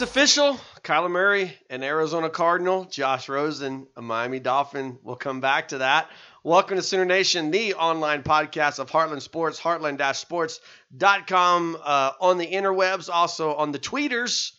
[0.00, 0.58] it's official.
[0.82, 2.86] Kyler Murray, an Arizona Cardinal.
[2.86, 4.98] Josh Rosen, a Miami Dolphin.
[5.02, 6.08] We'll come back to that.
[6.42, 13.10] Welcome to Sooner Nation, the online podcast of Heartland Sports, heartland-sports.com uh, on the interwebs,
[13.12, 14.52] also on the tweeters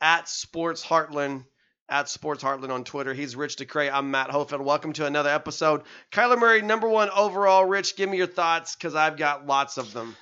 [0.00, 1.44] at Sports Heartland,
[1.88, 3.14] at Sports Heartland on Twitter.
[3.14, 3.88] He's Rich DeCray.
[3.92, 4.64] I'm Matt Hofeld.
[4.64, 5.82] Welcome to another episode.
[6.10, 7.66] Kyler Murray, number one overall.
[7.66, 10.16] Rich, give me your thoughts because I've got lots of them.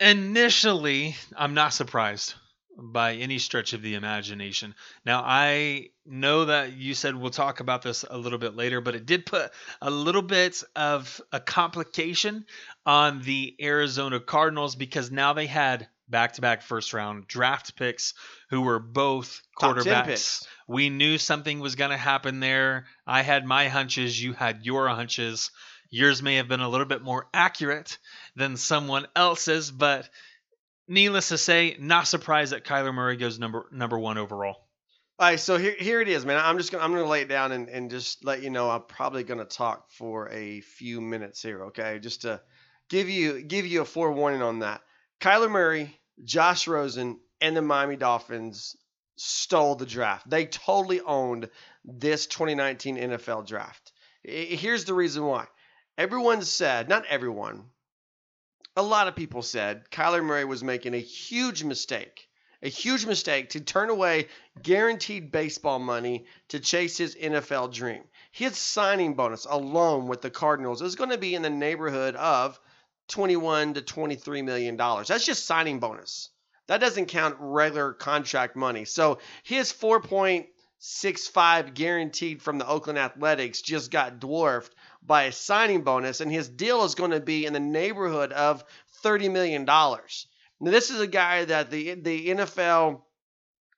[0.00, 2.34] Initially, I'm not surprised
[2.76, 4.74] by any stretch of the imagination.
[5.04, 8.94] Now, I know that you said we'll talk about this a little bit later, but
[8.94, 9.50] it did put
[9.80, 12.46] a little bit of a complication
[12.86, 18.14] on the Arizona Cardinals because now they had back to back first round draft picks
[18.50, 20.44] who were both quarterbacks.
[20.66, 22.86] We knew something was going to happen there.
[23.06, 25.50] I had my hunches, you had your hunches.
[25.90, 27.98] Yours may have been a little bit more accurate
[28.36, 30.08] than someone else's, but
[30.90, 34.66] needless to say, not surprised that Kyler Murray goes number number one overall.
[35.18, 36.40] All right, so here, here it is, man.
[36.42, 38.82] I'm just gonna I'm gonna lay it down and, and just let you know I'm
[38.82, 41.98] probably gonna talk for a few minutes here, okay?
[41.98, 42.40] Just to
[42.88, 44.82] give you give you a forewarning on that.
[45.20, 48.76] Kyler Murray, Josh Rosen, and the Miami Dolphins
[49.16, 50.28] stole the draft.
[50.28, 51.50] They totally owned
[51.84, 53.92] this 2019 NFL draft.
[54.22, 55.46] Here's the reason why.
[55.98, 57.66] Everyone said, not everyone,
[58.80, 62.30] a lot of people said Kyler Murray was making a huge mistake.
[62.62, 64.28] A huge mistake to turn away
[64.62, 68.02] guaranteed baseball money to chase his NFL dream.
[68.32, 72.58] His signing bonus alone with the Cardinals is going to be in the neighborhood of
[73.08, 75.08] 21 to 23 million dollars.
[75.08, 76.30] That's just signing bonus.
[76.66, 78.86] That doesn't count regular contract money.
[78.86, 86.20] So his 4.65 guaranteed from the Oakland Athletics just got dwarfed by a signing bonus,
[86.20, 88.64] and his deal is going to be in the neighborhood of
[89.02, 90.26] 30 million dollars.
[90.60, 93.02] Now, this is a guy that the the NFL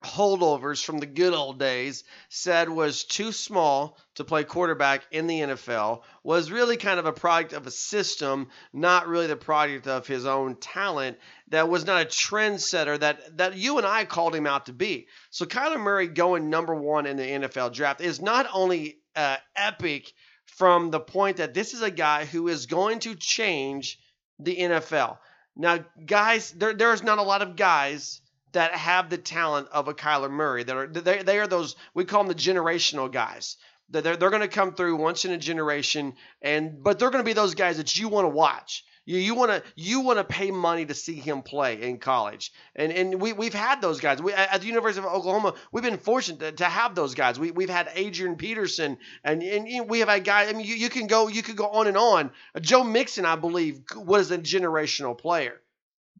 [0.02, 5.40] holdovers from the good old days said was too small to play quarterback in the
[5.40, 10.06] NFL, was really kind of a product of a system, not really the product of
[10.06, 11.18] his own talent,
[11.48, 15.06] that was not a trendsetter that, that you and I called him out to be.
[15.30, 20.12] So Kyler Murray going number one in the NFL draft is not only uh, epic
[20.56, 23.98] from the point that this is a guy who is going to change
[24.38, 25.18] the NFL.
[25.56, 28.20] Now, guys, there, there's not a lot of guys
[28.52, 30.62] that have the talent of a Kyler Murray.
[30.62, 33.56] That are they, they are those we call them the generational guys.
[33.88, 37.28] They're, they're going to come through once in a generation, and but they're going to
[37.28, 38.84] be those guys that you want to watch.
[39.04, 42.92] You want to you want to pay money to see him play in college, and
[42.92, 44.22] and we we've had those guys.
[44.22, 47.36] We at the University of Oklahoma, we've been fortunate to, to have those guys.
[47.36, 50.50] We we've had Adrian Peterson, and and we have had guys.
[50.50, 52.30] I mean, you, you can go you could go on and on.
[52.60, 55.60] Joe Mixon, I believe, was a generational player.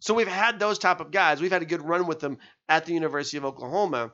[0.01, 1.41] So we've had those type of guys.
[1.41, 2.39] We've had a good run with them
[2.69, 4.13] at the University of Oklahoma.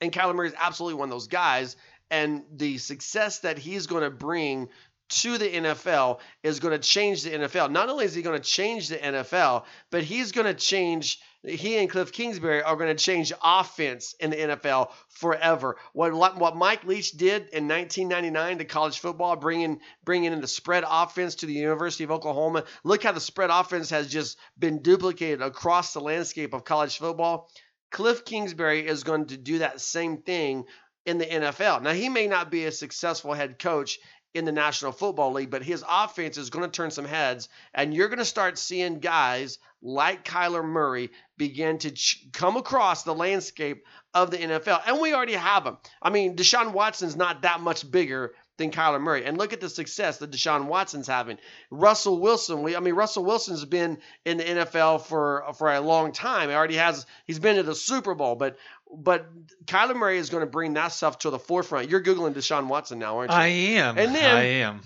[0.00, 1.76] And Kyler Murray is absolutely one of those guys.
[2.10, 4.68] And the success that he's going to bring
[5.08, 7.70] to the NFL is going to change the NFL.
[7.70, 11.20] Not only is he going to change the NFL, but he's going to change.
[11.42, 15.76] He and Cliff Kingsbury are going to change offense in the NFL forever.
[15.92, 20.84] What what Mike Leach did in 1999 to college football, bringing bringing in the spread
[20.86, 22.64] offense to the University of Oklahoma.
[22.84, 27.48] Look how the spread offense has just been duplicated across the landscape of college football.
[27.90, 30.64] Cliff Kingsbury is going to do that same thing
[31.06, 31.82] in the NFL.
[31.82, 33.98] Now he may not be a successful head coach
[34.34, 37.94] in the National Football League, but his offense is going to turn some heads, and
[37.94, 43.14] you're going to start seeing guys like Kyler Murray begin to ch- come across the
[43.14, 43.84] landscape
[44.14, 44.82] of the NFL.
[44.86, 45.78] And we already have them.
[46.02, 49.24] I mean, Deshaun Watson's not that much bigger than Kyler Murray.
[49.24, 51.38] And look at the success that Deshaun Watson's having.
[51.70, 56.12] Russell Wilson, we I mean Russell Wilson's been in the NFL for for a long
[56.12, 56.50] time.
[56.50, 58.58] He already has he's been to the Super Bowl, but
[58.94, 59.26] but
[59.66, 61.88] Kyler Murray is going to bring that stuff to the forefront.
[61.90, 63.36] You're googling Deshaun Watson now, aren't you?
[63.36, 63.98] I am.
[63.98, 64.80] And then- I am.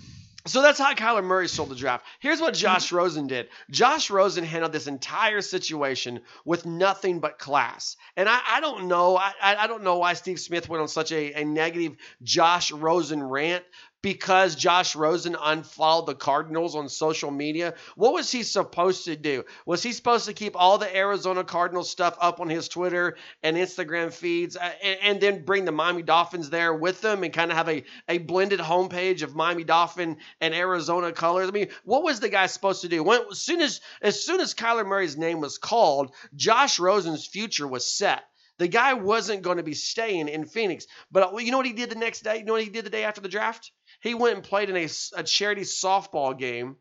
[0.45, 2.05] So that's how Kyler Murray sold the draft.
[2.19, 3.47] Here's what Josh Rosen did.
[3.71, 7.95] Josh Rosen handled this entire situation with nothing but class.
[8.17, 9.15] And I, I don't know.
[9.15, 12.73] I, I I don't know why Steve Smith went on such a, a negative Josh
[12.73, 13.63] Rosen rant
[14.03, 17.73] because Josh Rosen unfollowed the Cardinals on social media.
[17.95, 19.45] What was he supposed to do?
[19.65, 23.55] Was he supposed to keep all the Arizona Cardinals stuff up on his Twitter and
[23.55, 27.49] Instagram feeds uh, and, and then bring the Miami Dolphins there with them and kind
[27.49, 31.47] of have a, a blended homepage of Miami Dolphin and Arizona colors?
[31.47, 33.03] I mean, what was the guy supposed to do?
[33.03, 37.67] When, as soon as as soon as Kyler Murray's name was called, Josh Rosen's future
[37.67, 38.25] was set.
[38.59, 40.85] The guy wasn't going to be staying in Phoenix.
[41.11, 42.37] But uh, you know what he did the next day?
[42.37, 43.71] You know what he did the day after the draft?
[44.03, 46.75] He went and played in a, a charity softball game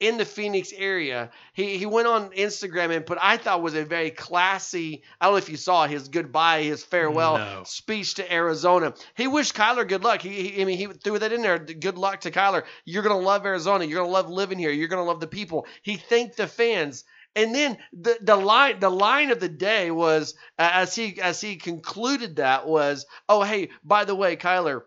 [0.00, 1.30] in the Phoenix area.
[1.52, 5.04] He he went on Instagram and put I thought was a very classy.
[5.20, 7.62] I don't know if you saw his goodbye, his farewell No.
[7.64, 8.92] speech to Arizona.
[9.16, 10.20] He wished Kyler good luck.
[10.20, 11.60] He, he I mean he threw that in there.
[11.60, 12.64] Good luck to Kyler.
[12.84, 13.84] You're gonna love Arizona.
[13.84, 14.72] You're gonna love living here.
[14.72, 15.66] You're gonna love the people.
[15.82, 17.04] He thanked the fans.
[17.36, 21.40] And then the, the line the line of the day was uh, as he as
[21.40, 24.82] he concluded that was oh hey by the way Kyler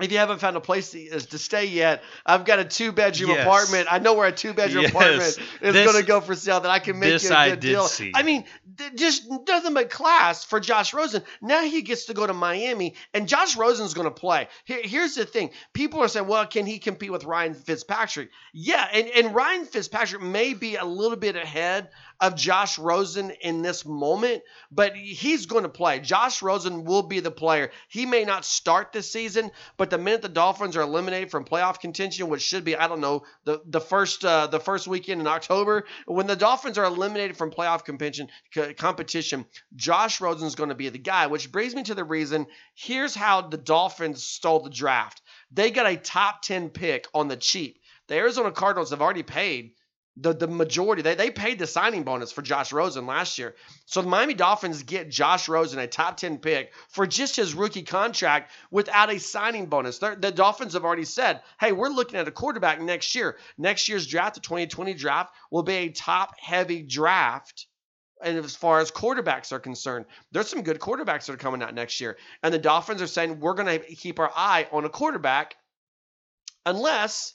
[0.00, 3.30] if you haven't found a place to, to stay yet, I've got a two bedroom
[3.30, 3.40] Yes.
[3.44, 3.88] apartment.
[3.90, 4.92] I know where a two bedroom Yes.
[4.92, 7.60] apartment is going to go for sale that I can make you a I good
[7.60, 7.84] deal.
[7.86, 8.12] see.
[8.14, 8.44] I mean,
[8.94, 11.22] just nothing but class for Josh Rosen.
[11.42, 14.48] Now he gets to go to Miami, and Josh Rosen's going to play.
[14.64, 18.86] Here, here's the thing: people are saying, "Well, can he compete with Ryan Fitzpatrick?" Yeah,
[18.92, 21.88] and, and Ryan Fitzpatrick may be a little bit ahead
[22.20, 26.00] of Josh Rosen in this moment, but he's going to play.
[26.00, 27.70] Josh Rosen will be the player.
[27.88, 31.80] He may not start this season, but the minute the Dolphins are eliminated from playoff
[31.80, 35.26] contention, which should be I don't know the the first uh, the first weekend in
[35.26, 39.44] October, when the Dolphins are eliminated from playoff competition co- competition,
[39.76, 41.28] Josh Rosen is going to be the guy.
[41.28, 42.46] Which brings me to the reason.
[42.74, 45.22] Here's how the Dolphins stole the draft.
[45.52, 47.80] They got a top ten pick on the cheap.
[48.08, 49.72] The Arizona Cardinals have already paid
[50.20, 51.02] the, the majority.
[51.02, 53.54] They, they paid the signing bonus for Josh Rosen last year.
[53.86, 57.82] So the Miami Dolphins get Josh Rosen, a top 10 pick, for just his rookie
[57.82, 59.98] contract without a signing bonus.
[59.98, 63.36] They're, the Dolphins have already said, hey, we're looking at a quarterback next year.
[63.56, 67.66] Next year's draft, the 2020 draft, will be a top heavy draft.
[68.20, 71.74] And as far as quarterbacks are concerned, there's some good quarterbacks that are coming out
[71.74, 72.16] next year.
[72.42, 75.54] And the Dolphins are saying, we're going to keep our eye on a quarterback
[76.66, 77.34] unless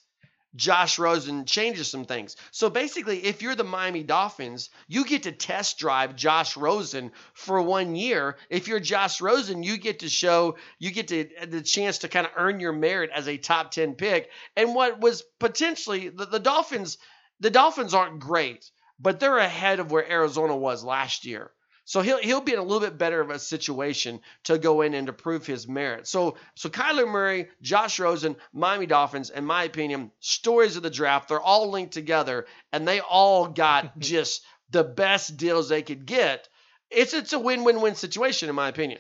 [0.56, 2.36] Josh Rosen changes some things.
[2.52, 7.62] So basically, if you're the Miami Dolphins, you get to test drive Josh Rosen for
[7.62, 8.38] one year.
[8.50, 12.28] If you're Josh Rosen, you get to show, you get to the chance to kind
[12.28, 14.30] of earn your merit as a top 10 pick.
[14.56, 16.98] And what was potentially the, the Dolphins,
[17.40, 18.70] the Dolphins aren't great,
[19.00, 21.52] but they're ahead of where Arizona was last year.
[21.86, 24.94] So he'll he'll be in a little bit better of a situation to go in
[24.94, 26.08] and to prove his merit.
[26.08, 31.30] So so Kyler Murray, Josh Rosen, Miami Dolphins, in my opinion, stories of the draft.
[31.30, 36.48] They're all linked together, and they all got just the best deals they could get.
[36.90, 39.00] It's it's a win win win situation in my opinion.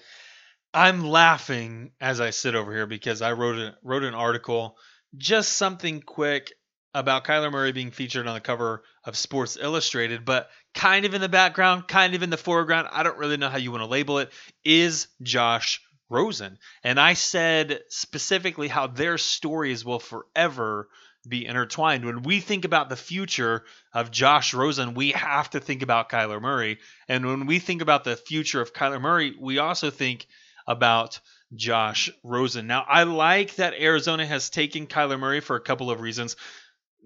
[0.73, 4.75] I'm laughing as I sit over here because I wrote a, wrote an article,
[5.15, 6.51] just something quick
[6.95, 11.21] about Kyler Murray being featured on the cover of Sports Illustrated, but kind of in
[11.21, 12.87] the background, kind of in the foreground.
[12.91, 14.31] I don't really know how you want to label it.
[14.63, 20.89] Is Josh Rosen, and I said specifically how their stories will forever
[21.27, 22.05] be intertwined.
[22.05, 26.41] When we think about the future of Josh Rosen, we have to think about Kyler
[26.41, 30.27] Murray, and when we think about the future of Kyler Murray, we also think
[30.67, 31.19] about
[31.55, 32.67] Josh Rosen.
[32.67, 36.35] Now, I like that Arizona has taken Kyler Murray for a couple of reasons.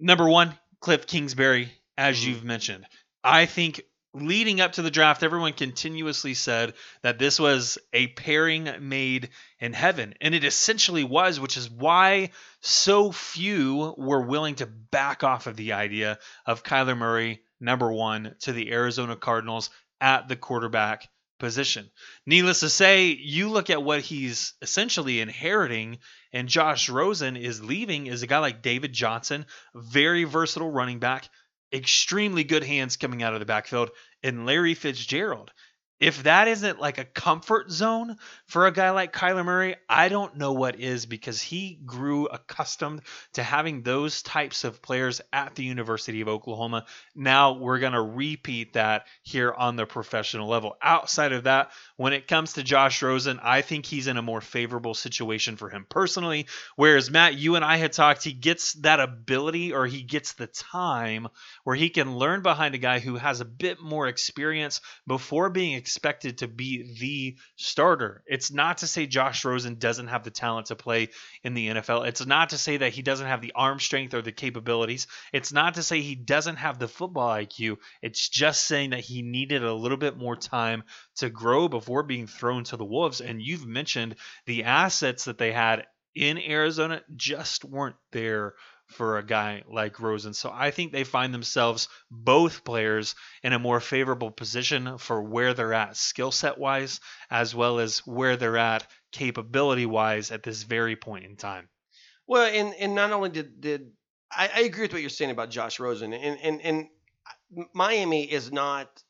[0.00, 2.26] Number one, Cliff Kingsbury, as Mhm.
[2.26, 2.86] you've mentioned.
[3.22, 3.82] I think
[4.14, 9.72] leading up to the draft, everyone continuously said that this was a pairing made in
[9.72, 10.14] heaven.
[10.20, 15.56] And it essentially was, which is why so few were willing to back off of
[15.56, 21.88] the idea of Kyler Murray, number one, to the Arizona Cardinals at the quarterback position.
[22.26, 25.98] Needless to say, you look at what he's essentially inheriting,
[26.32, 31.28] and Josh Rosen is leaving is a guy like David Johnson, very versatile running back,
[31.72, 33.90] extremely good hands coming out of the backfield,
[34.22, 35.50] and Larry Fitzgerald.
[36.00, 40.36] If that isn't like a comfort zone for a guy like Kyler Murray, I don't
[40.36, 43.02] know what is because he grew accustomed
[43.32, 46.86] to having those types of players at the University of Oklahoma.
[47.16, 50.76] Now we're going to repeat that here on the professional level.
[50.80, 54.40] Outside of that, when it comes to Josh Rosen, I think he's in a more
[54.40, 56.46] favorable situation for him personally.
[56.76, 60.46] Whereas Matt, you and I had talked, he gets that ability or he gets the
[60.46, 61.26] time
[61.64, 65.74] where he can learn behind a guy who has a bit more experience before being
[65.88, 68.22] expected to be the starter.
[68.26, 71.08] It's not to say Josh Rosen doesn't have the talent to play
[71.42, 72.06] in the NFL.
[72.06, 75.06] It's not to say that he doesn't have the arm strength or the capabilities.
[75.32, 77.78] It's not to say he doesn't have the football IQ.
[78.02, 80.82] It's just saying that he needed a little bit more time
[81.16, 83.22] to grow before being thrown to the wolves.
[83.22, 88.56] And you've mentioned the assets that they had in Arizona just weren't there
[88.88, 90.34] for a guy like Rosen.
[90.34, 95.54] So I think they find themselves both players in a more favorable position for where
[95.54, 100.62] they're at skill set wise, as well as where they're at capability wise at this
[100.62, 101.68] very point in time.
[102.26, 103.92] Well, and and not only did did
[104.30, 106.88] I, I agree with what you're saying about Josh Rosen, and and and
[107.74, 109.02] Miami is not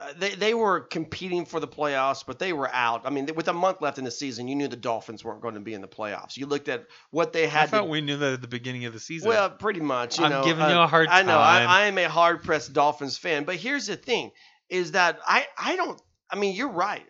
[0.00, 3.02] uh, they they were competing for the playoffs, but they were out.
[3.04, 5.54] I mean, with a month left in the season, you knew the Dolphins weren't going
[5.54, 6.38] to be in the playoffs.
[6.38, 7.64] You looked at what they had.
[7.64, 9.28] I thought to, we knew that at the beginning of the season.
[9.28, 10.18] well, pretty much.
[10.18, 11.38] You I'm know, giving uh, you a hard I know.
[11.38, 11.64] I.
[11.64, 14.30] I am a hard pressed Dolphins fan, but here's the thing:
[14.70, 16.00] is that I I don't.
[16.30, 17.04] I mean, you're right.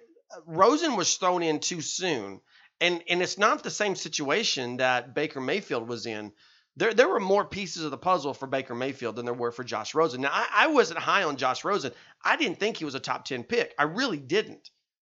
[0.47, 2.41] Rosen was thrown in too soon,
[2.81, 6.33] and and it's not the same situation that Baker Mayfield was in.
[6.77, 9.65] There, there were more pieces of the puzzle for Baker Mayfield than there were for
[9.65, 10.21] Josh Rosen.
[10.21, 11.93] Now, I, I wasn't high on Josh Rosen.
[12.25, 13.75] I didn't think he was a top 10 pick.
[13.79, 14.71] I really didn't.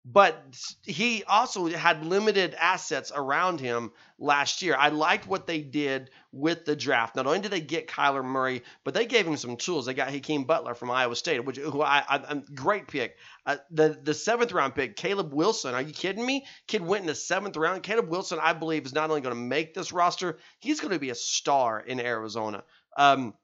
[0.04, 0.44] But
[0.84, 4.76] he also had limited assets around him last year.
[4.76, 7.16] I liked what they did with the draft.
[7.16, 9.86] Not only did they get Kyler Murray, but they gave him some tools.
[9.86, 13.16] They got Hakeem Butler from Iowa State, which who I, I great pick.
[13.46, 15.76] Uh, the the seventh round pick, Caleb Wilson.
[15.76, 16.48] Are you kidding me?
[16.68, 17.84] Kid went in the seventh round.
[17.84, 21.00] Caleb Wilson, I believe, is not only going to make this roster, he's going to
[21.00, 22.64] be a star in Arizona.
[22.98, 23.36] Um,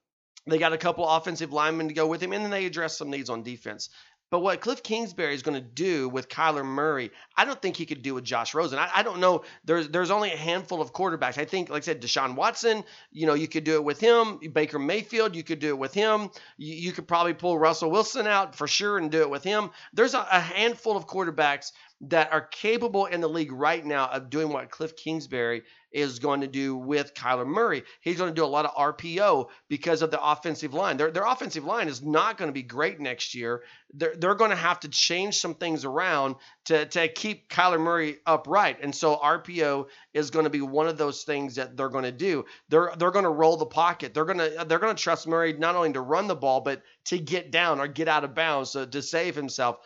[0.48, 3.10] they got a couple offensive linemen to go with him, and then they addressed some
[3.10, 3.90] needs on defense.
[4.30, 7.86] But what Cliff Kingsbury is going to do with Kyler Murray, I don't think he
[7.86, 8.78] could do with Josh Rosen.
[8.78, 9.42] I, I, don't know.
[9.64, 11.38] There's there's only a handful of quarterbacks.
[11.38, 14.38] I think, like I said, Deshaun Watson, you know, you could do it with him.
[14.52, 16.30] Baker Mayfield, you could do it with him.
[16.58, 19.70] You, you could probably pull Russell Wilson out for sure and do it with him.
[19.94, 24.30] There's a, a handful of quarterbacks that are capable in the league right now of
[24.30, 27.82] doing what Cliff Kingsbury is going to do with Kyler Murray.
[28.00, 30.96] He's going to do a lot of RPO because of the offensive line.
[30.96, 33.62] Their, their offensive line is not going to be great next year.
[33.94, 36.36] They're, they're going to have to change some things around
[36.66, 38.78] to, to keep Kyler Murray upright.
[38.82, 42.12] And so RPO is going to be one of those things that they're going to
[42.12, 42.44] do.
[42.68, 44.14] They're they're going to roll the pocket.
[44.14, 46.82] They're going to they're going to trust Murray not only to run the ball but
[47.06, 49.78] to get down or get out of bounds to save himself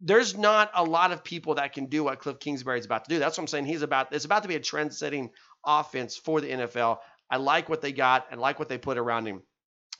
[0.00, 3.14] there's not a lot of people that can do what Cliff Kingsbury is about to
[3.14, 3.18] do.
[3.18, 3.66] That's what I'm saying.
[3.66, 5.30] He's about it's about to be a trend-setting
[5.64, 6.98] offense for the NFL.
[7.30, 9.42] I like what they got and like what they put around him.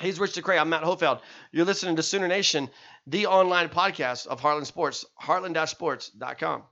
[0.01, 0.59] He's Rich DeCray.
[0.59, 1.21] I'm Matt Hofeld.
[1.53, 2.71] You're listening to Sooner Nation,
[3.07, 6.63] the online podcast of Heartland Sports, heartland-sports.com.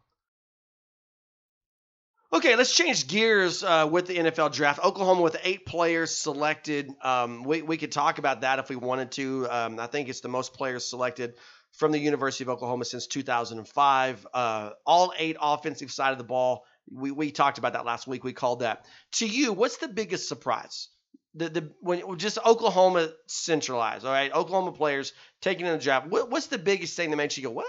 [2.30, 4.84] Okay, let's change gears uh, with the NFL draft.
[4.84, 6.90] Oklahoma with eight players selected.
[7.02, 9.46] Um, we, we could talk about that if we wanted to.
[9.50, 11.34] Um, I think it's the most players selected
[11.72, 14.26] from the University of Oklahoma since 2005.
[14.32, 16.64] Uh, all eight offensive side of the ball.
[16.90, 18.24] We, we talked about that last week.
[18.24, 18.86] We called that.
[19.14, 20.88] To you, what's the biggest surprise?
[21.34, 26.08] The, the when just Oklahoma centralized, all right, Oklahoma players taking in the draft.
[26.08, 27.66] What, what's the biggest thing that makes you go, what?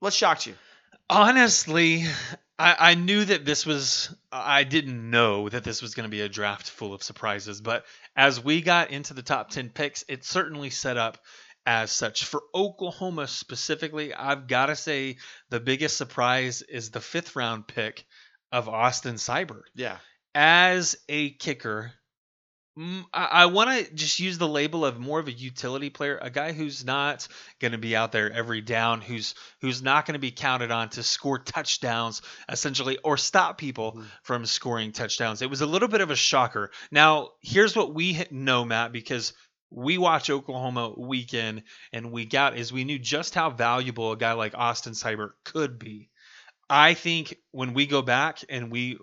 [0.00, 0.54] What shocked you?
[1.10, 2.04] Honestly,
[2.58, 4.14] I, I knew that this was.
[4.30, 7.84] I didn't know that this was going to be a draft full of surprises, but
[8.16, 11.18] as we got into the top ten picks, it certainly set up
[11.66, 12.24] as such.
[12.24, 15.16] For Oklahoma specifically, I've got to say
[15.50, 18.04] the biggest surprise is the fifth round pick
[18.50, 19.62] of Austin Seibert.
[19.74, 19.98] Yeah.
[20.34, 21.92] As a kicker,
[22.78, 26.18] mm, I, I want to just use the label of more of a utility player,
[26.20, 27.28] a guy who's not
[27.60, 30.88] going to be out there every down, who's who's not going to be counted on
[30.90, 34.06] to score touchdowns essentially or stop people Mhm.
[34.22, 35.42] from scoring touchdowns.
[35.42, 36.70] It was a little bit of a shocker.
[36.90, 39.32] Now, here's what we know, Matt, because
[39.72, 41.62] we watch Oklahoma week in
[41.92, 45.78] and week out is we knew just how valuable a guy like Austin Seibert could
[45.78, 46.08] be.
[46.68, 48.98] I think when we go back and we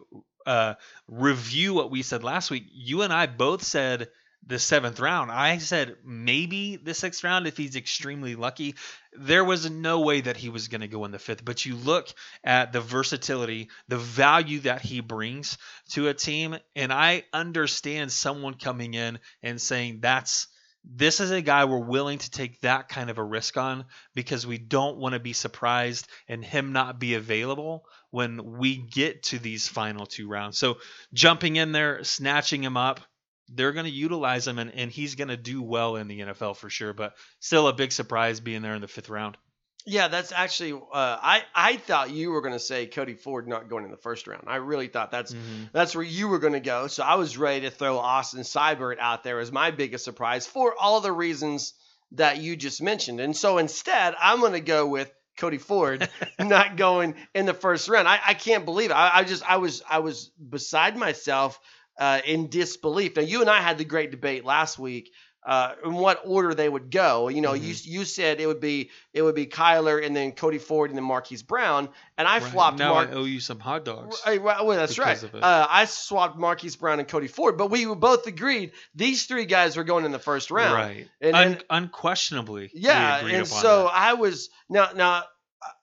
[0.46, 0.76] uh,
[1.08, 4.10] review what we said last week, you and I both said
[4.46, 5.32] the seventh round.
[5.32, 8.76] I said maybe the sixth round if he's extremely lucky.
[9.14, 11.44] There was no way that he was going to go in the fifth.
[11.44, 12.08] But you look
[12.44, 15.58] at the versatility, the value that he brings
[15.90, 20.48] to a team, and I understand someone coming in and saying that's
[20.92, 24.48] this is a guy we're willing to take that kind of a risk on because
[24.48, 29.38] we don't want to be surprised and him not be available when we get to
[29.38, 30.58] these final two rounds.
[30.58, 30.78] So
[31.14, 33.02] jumping in there, snatching him up,
[33.50, 36.58] they're going to utilize him and, and he's going to do well in the NFL
[36.58, 36.94] for sure.
[36.94, 39.38] But still a big surprise being there in the fifth round.
[39.86, 40.74] Yeah, that's actually.
[40.74, 43.98] Uh, I I thought you were going to say Cody Ford not going in the
[43.98, 44.44] first round.
[44.48, 45.72] I really thought that's Mhm.
[45.72, 46.88] that's where you were going to go.
[46.88, 50.76] So I was ready to throw Austin Seibert out there as my biggest surprise for
[50.78, 51.74] all the reasons
[52.12, 53.20] that you just mentioned.
[53.20, 56.08] And so instead, I'm going to go with Cody Ford
[56.40, 58.08] not going in the first round.
[58.08, 58.96] I, I can't believe it.
[58.96, 61.60] I, I just I was I was beside myself
[61.98, 63.16] uh, in disbelief.
[63.16, 65.12] Now you and I had the great debate last week.
[65.46, 67.30] Uh, in what order they would go?
[67.30, 70.58] You know, you you said it would be it would be Kyler and then Cody
[70.58, 72.44] Ford and then Marquise Brown, and I Right.
[72.52, 73.10] flopped now Mark.
[73.10, 74.22] I owe you some hot dogs.
[74.28, 75.08] Right, well, that's right.
[75.16, 75.44] because of it.
[75.44, 79.78] Uh, I swapped Marquise Brown and Cody Ford, but we both agreed these three guys
[79.78, 80.74] were going in the first round.
[80.74, 81.08] Right.
[81.22, 82.70] And, Un- and unquestionably.
[82.74, 83.94] yeah, and so that.
[83.96, 85.24] I was now now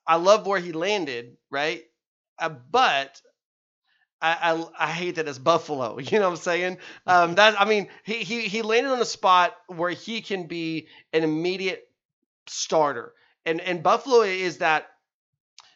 [0.06, 1.82] I love where he landed, right?
[2.38, 3.20] Uh, but
[4.20, 5.98] I, I I hate that it's Buffalo.
[6.00, 6.78] You know what I'm saying?
[7.06, 10.88] Um, that I mean, he he he landed on a spot where he can be
[11.12, 11.88] an immediate
[12.46, 13.12] starter.
[13.44, 14.86] And and Buffalo is that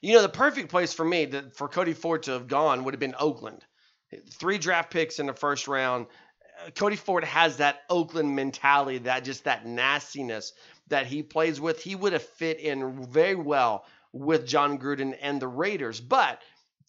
[0.01, 2.95] you know the perfect place for me that for Cody Ford to have gone would
[2.95, 3.65] have been Oakland.
[4.33, 6.07] Three draft picks in the first round.
[6.67, 10.53] Uh, Cody Ford has that Oakland mentality, that just that nastiness
[10.89, 11.81] that he plays with.
[11.81, 16.01] He would have fit in very well with Jon Gruden and the Raiders.
[16.01, 16.43] But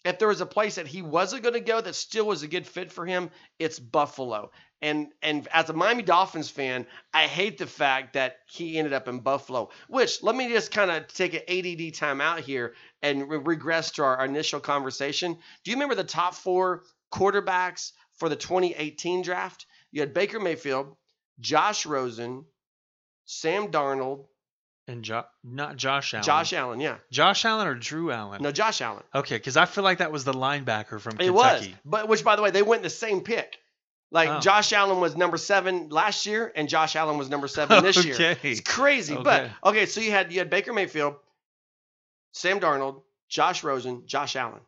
[0.03, 2.48] if there was a place that he wasn't going to go that still was a
[2.48, 3.29] good fit for him,
[3.60, 4.51] it's Buffalo.
[4.81, 9.08] And and as a Miami Dolphins fan, I hate the fact that he ended up
[9.08, 9.70] in Buffalo.
[9.88, 13.91] Which let me just kind of take an ADD time out here and re- regress
[13.91, 15.38] to our, our initial conversation.
[15.63, 19.67] Do you remember the top four quarterbacks for the 2018 draft?
[19.91, 20.96] You had Baker Mayfield,
[21.39, 22.46] Josh Rosen,
[23.25, 24.25] Sam Darnold,
[24.88, 26.24] And jo- not Josh Allen.
[26.24, 26.80] Josh Allen.
[26.80, 28.42] Yeah, Josh Allen or Drew Allen?
[28.42, 29.04] no, Josh Allen.
[29.14, 31.28] Okay, because I feel like that was the linebacker from Kentucky.
[31.28, 33.58] It was, but which by the way, they went the same pick.
[34.14, 34.40] Like Oh.
[34.42, 38.14] Josh Allen was number seven last year, and Josh Allen was number seven this year.
[38.20, 38.38] Okay.
[38.52, 39.14] It's crazy.
[39.14, 39.24] Okay.
[39.24, 41.16] But okay, so you had you had Baker Mayfield,
[42.34, 44.62] Sam Darnold, Josh Rosen, Josh Allen.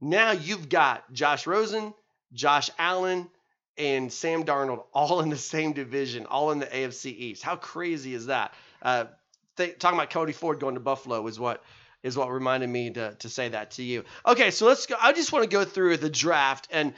[0.00, 1.92] Now you've got Josh Rosen,
[2.32, 3.28] Josh Allen,
[3.76, 7.42] and Sam Darnold all in the same division, all in the AFC East.
[7.42, 8.54] How crazy is that?
[8.80, 9.06] Uh,
[9.58, 11.62] th- talking about Cody Ford going to Buffalo is what
[12.02, 14.04] is what reminded me to, to say that to you.
[14.26, 14.94] Okay, so let's go.
[15.00, 16.94] I just want to go through the draft and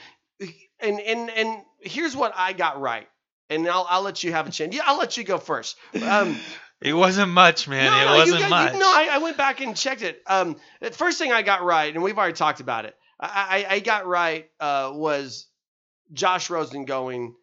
[0.79, 3.09] and and and here's what I got right.
[3.49, 4.76] And I'll, I'll let you have a chance.
[4.76, 5.76] Yeah, I'll let you go first.
[6.00, 6.38] Um,
[6.83, 7.90] It wasn't much, man.
[7.90, 8.73] No, it you wasn't got- much.
[8.73, 10.23] You, no, I, I went back and checked it.
[10.26, 12.97] Um, the first thing I got right, and we've already talked about it.
[13.21, 15.47] I, I, I got right uh, was
[16.14, 17.35] Josh Rosen going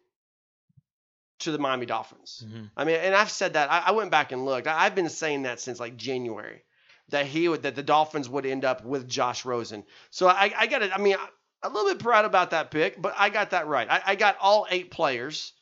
[1.40, 2.44] to the Miami Dolphins.
[2.46, 2.70] Mhm.
[2.76, 3.70] I mean, and I've said that.
[3.70, 4.66] I, I went back and looked.
[4.66, 6.62] I, I've been saying that since like January
[7.10, 9.84] that he would that the Dolphins would end up with Josh Rosen.
[10.10, 10.90] So I, I got it.
[10.94, 11.16] I mean,
[11.62, 13.88] a little bit proud about that pick, but I got that right.
[13.90, 15.52] I, I got all eight players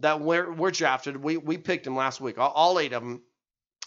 [0.00, 1.16] that were, were drafted.
[1.16, 2.38] We we picked them last week.
[2.38, 3.22] All, all eight of them.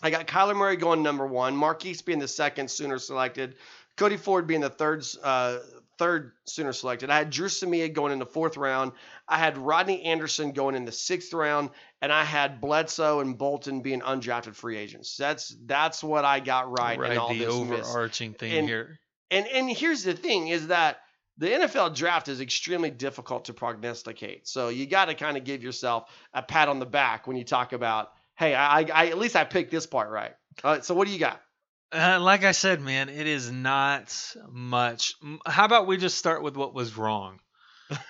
[0.03, 3.55] I got Kyler Murray going number one, Marquise being the second sooner selected,
[3.97, 5.59] Cody Ford being the third uh,
[6.01, 7.11] third sooner selected.
[7.11, 8.93] I had Dru Samia going in the fourth round.
[9.27, 11.69] I had Rodney Anderson going in the sixth round,
[12.01, 15.15] and I had Bledsoe and Bolton being undrafted free agents.
[15.15, 17.87] That's that's what I got right, in all the this miss.
[17.87, 18.99] overarching thing And- here.
[19.29, 20.97] And and here's the thing is that
[21.37, 24.47] the NFL draft is extremely difficult to prognosticate.
[24.47, 27.43] So you got to kind of give yourself a pat on the back when you
[27.45, 30.33] talk about, hey, I, I at least I picked this part right.
[30.63, 31.41] Uh, so what do you got?
[31.93, 35.13] Uh, like I said, man, it is not much.
[35.45, 37.39] How about we just start with what was wrong?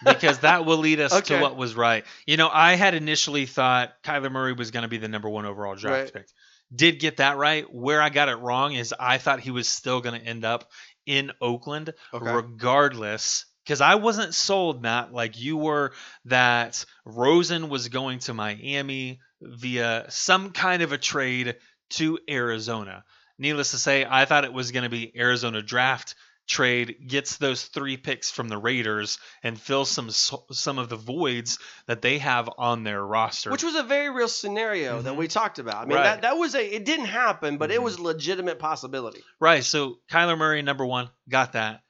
[0.06, 1.36] Because that will lead us Okay.
[1.36, 2.06] to what was right.
[2.28, 5.46] You know, I had initially thought Kyler Murray was going to be the number one
[5.46, 6.13] overall draft Right.
[6.13, 6.28] pick.
[6.74, 7.65] Did get that right.
[7.74, 10.70] Where I got it wrong is I thought he was still going to end up
[11.06, 12.26] in Oakland, Okay.
[12.26, 13.46] regardless.
[13.65, 15.94] Because I wasn't sold, Matt, like you were,
[16.26, 21.58] that Rosen was going to Miami via some kind of a trade
[21.91, 23.04] to Arizona.
[23.41, 26.13] Needless to say, I thought it was going to be Arizona draft
[26.47, 31.58] trade gets those three picks from the Raiders and fills some some of the voids
[31.88, 33.49] that they have on their roster.
[33.51, 35.17] Which was a very real scenario that Mhm.
[35.17, 35.75] we talked about.
[35.77, 36.04] I mean, Right.
[36.04, 37.84] that, that was a, it didn't happen, but it Mhm.
[37.84, 39.23] was a legitimate possibility.
[39.39, 39.63] right.
[39.63, 41.82] So Kyler Murray, number one, got that.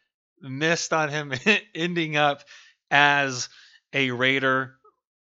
[0.42, 1.34] Missed on him
[1.76, 2.44] ending up
[2.90, 3.50] as
[3.94, 4.76] a Raider.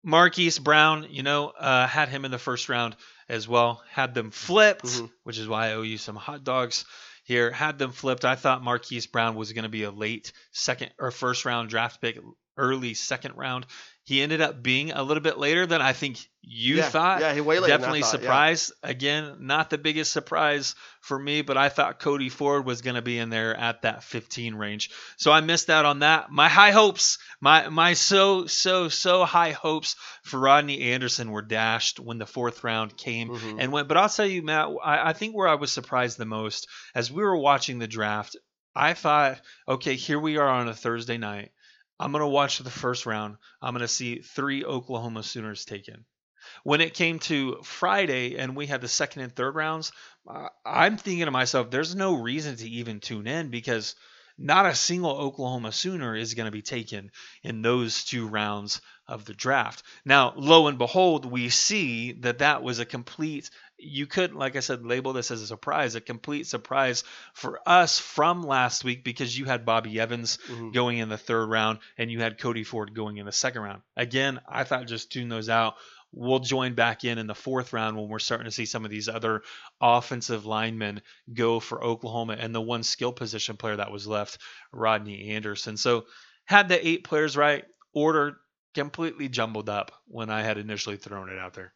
[0.04, 2.96] Marquise Brown, you know, uh, had him in the first round
[3.28, 3.82] as well.
[3.90, 5.10] Had them flipped, Mhm.
[5.22, 6.84] which is why I owe you some hot dogs
[7.24, 7.50] here.
[7.50, 8.24] Had them flipped.
[8.24, 12.00] I thought Marquise Brown was going to be a late second or first round draft
[12.00, 12.18] pick,
[12.56, 13.66] early second round.
[14.04, 17.20] He ended up being a little bit later than I think you yeah, thought.
[17.20, 18.20] Yeah, he way later than I Definitely thought, yeah.
[18.20, 18.72] surprised.
[18.82, 23.02] Again, not the biggest surprise for me, but I thought Cody Ford was going to
[23.02, 24.90] be in there at that 15 range.
[25.18, 26.32] So I missed out on that.
[26.32, 32.00] My high hopes, my my so so so high hopes for Rodney Anderson were dashed
[32.00, 33.56] when the fourth round came Mhm.
[33.60, 33.86] and went.
[33.86, 37.12] But I'll tell you, Matt, I, I think where I was surprised the most as
[37.12, 38.34] we were watching the draft,
[38.74, 41.52] I thought, okay, here we are on a Thursday night.
[42.02, 43.36] I'm going to watch the first round.
[43.60, 46.04] I'm going to see three Oklahoma Sooners taken.
[46.64, 49.92] When it came to Friday and we had the second and third rounds,
[50.66, 53.94] I'm thinking to myself, there's no reason to even tune in because
[54.36, 57.12] not a single Oklahoma Sooner is going to be taken
[57.44, 59.84] in those two rounds of the draft.
[60.04, 63.48] Now, lo and behold, we see that that was a complete,
[63.82, 67.98] you could, like I said, label this as a surprise, a complete surprise for us
[67.98, 70.72] from last week because you had Bobby Evans Mhm.
[70.72, 73.82] going in the third round and you had Cody Ford going in the second round.
[73.96, 75.74] Again, I thought just tune those out.
[76.14, 78.90] We'll join back in in the fourth round when we're starting to see some of
[78.90, 79.42] these other
[79.80, 81.00] offensive linemen
[81.32, 84.38] go for Oklahoma and the one skill position player that was left,
[84.72, 85.76] Rodney Anderson.
[85.76, 86.06] So
[86.44, 87.64] had the eight players right,
[87.94, 88.36] order
[88.74, 91.72] completely jumbled up when I had initially thrown it out there.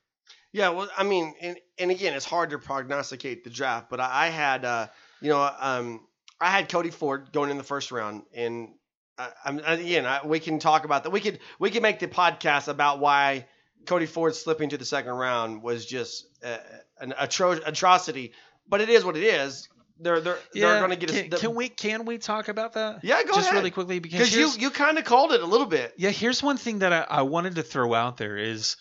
[0.57, 4.25] Yeah, well, I mean, and, and again, it's hard to prognosticate the draft, but I,
[4.25, 4.87] I had, uh,
[5.21, 6.01] you know, um,
[6.41, 8.71] I had Cody Ford going in the first round, and
[9.19, 11.11] I, I'm again, I, we can talk about that.
[11.11, 13.45] We could we could make the podcast about why
[13.85, 16.57] Cody Ford slipping to the second round was just uh,
[17.01, 18.33] an atro- atrocity,
[18.67, 19.69] but it is what it is.
[20.01, 21.11] They're they're they're going to get.
[21.11, 23.05] Can, a, the, can we can we talk about that?
[23.05, 23.55] Yeah, go Just ahead.
[23.57, 25.93] really quickly because Because you you kind of called it a little bit.
[25.99, 28.79] Yeah, here's one thing that I, I wanted to throw out there is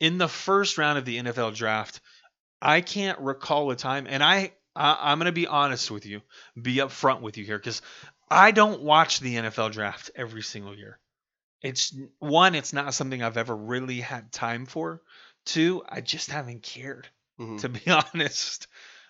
[0.00, 2.00] in the first round of the NFL draft,
[2.60, 6.22] I can't recall a time, and I, I I'm gonna be honest with you,
[6.60, 7.82] be upfront with you here, because
[8.30, 10.98] I don't watch the NFL draft every single year.
[11.62, 15.02] It's one, it's not something I've ever really had time for.
[15.44, 17.08] Two, I just haven't cared
[17.40, 17.60] Mhm.
[17.60, 18.66] to be honest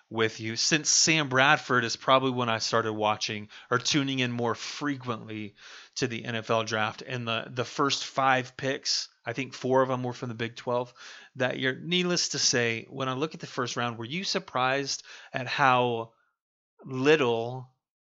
[0.09, 0.55] with you.
[0.55, 5.55] Since Sam Bradford is probably when I started watching or tuning in more frequently
[5.95, 7.03] to the NFL draft.
[7.05, 10.55] And the, the first five picks, I think four of them were from the Big
[10.55, 10.93] 12
[11.35, 11.79] that year.
[11.81, 16.13] Needless to say, when I look at the first round, were you surprised at how
[16.85, 17.69] little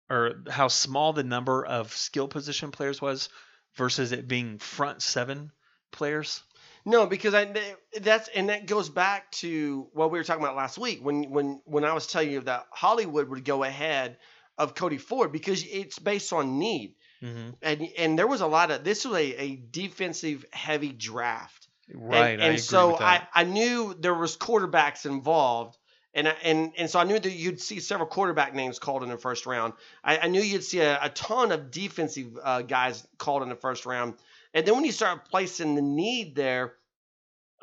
[0.10, 3.30] or how small the number of skill position players was
[3.76, 5.52] versus it being front seven
[5.92, 6.44] players?
[6.90, 7.54] No, because I
[8.02, 11.62] that's and that goes back to what we were talking about last week when when
[11.66, 14.18] when I was telling you that Hollywood would go ahead
[14.58, 16.96] of Cody Ford because it's based on need.
[17.22, 17.50] Mm-hmm.
[17.62, 21.68] And and there was a lot of this was a, a defensive heavy draft.
[21.94, 22.32] Right.
[22.32, 23.28] And, and so I.
[23.34, 25.78] I knew there was quarterbacks involved.
[26.16, 29.10] And, I- and and so I knew that you'd see several quarterback names called in
[29.10, 29.74] the first round.
[30.04, 33.56] I, I knew you'd see a, a ton of defensive uh, guys called in the
[33.56, 34.16] first round.
[34.56, 36.74] And then when you start placing the need there,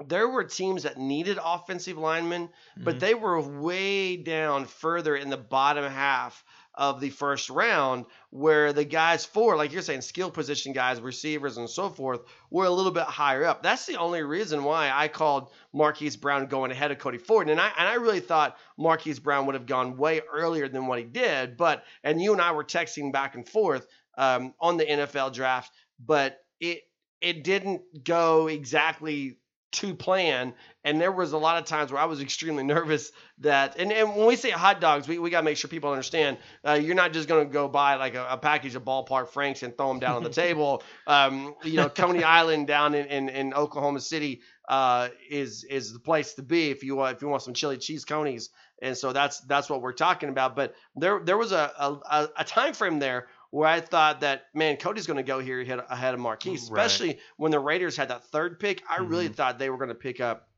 [0.04, 3.00] there were teams that needed offensive linemen, but Mhm.
[3.00, 8.84] they were way down further in the bottom half of the first round, where the
[8.84, 12.92] guys for, like you're saying, skill position guys, receivers, and so forth, were a little
[12.92, 13.62] bit higher up.
[13.62, 17.58] That's the only reason why I called Marquise Brown going ahead of Cody Ford, and
[17.58, 21.06] I and I really thought Marquise Brown would have gone way earlier than what he
[21.06, 21.56] did.
[21.56, 23.86] But and you and I were texting back and forth
[24.18, 26.82] um, on the NFL draft, but it
[27.22, 29.38] it didn't go exactly
[29.72, 30.54] to plan.
[30.84, 34.16] And there was a lot of times where I was extremely nervous that, and, and
[34.16, 36.94] when we say hot dogs, we, we got to make sure people understand uh, you're
[36.94, 39.88] not just going to go buy like a, a package of ballpark Franks and throw
[39.88, 40.82] them down on the table.
[41.06, 46.00] Um, you know, Coney Island down in, in, in Oklahoma City uh, is is the
[46.00, 48.50] place to be if you want if you want some chili cheese conies.
[48.82, 50.56] And so that's that's what we're talking about.
[50.56, 54.76] But there there was a a, a time frame there where I thought that man
[54.76, 56.84] Cody's going to go here ahead, ahead of Marquise, Right.
[56.84, 58.82] especially when the Raiders had that third pick.
[58.88, 59.34] I really Mhm.
[59.34, 60.48] thought they were going to pick up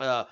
[0.00, 0.24] uh,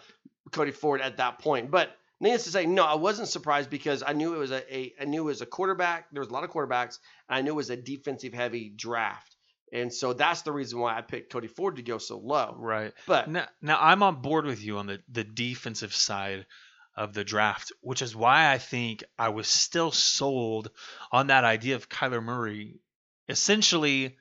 [0.52, 1.70] Cody Ford at that point.
[1.70, 4.94] But needless to say, no, I wasn't surprised because I knew it was a, a
[5.00, 6.06] I knew it was a quarterback.
[6.12, 9.36] There was a lot of quarterbacks, and I knew it was a defensive heavy draft.
[9.72, 12.56] And so that's the reason why I picked Cody Ford to go so low.
[12.58, 12.92] Right.
[13.06, 16.46] But Now, now I'm on board with you on the, the defensive side
[16.96, 20.70] of the draft, which is why I think I was still sold
[21.12, 22.80] on that idea of Kyler Murray
[23.28, 24.16] essentially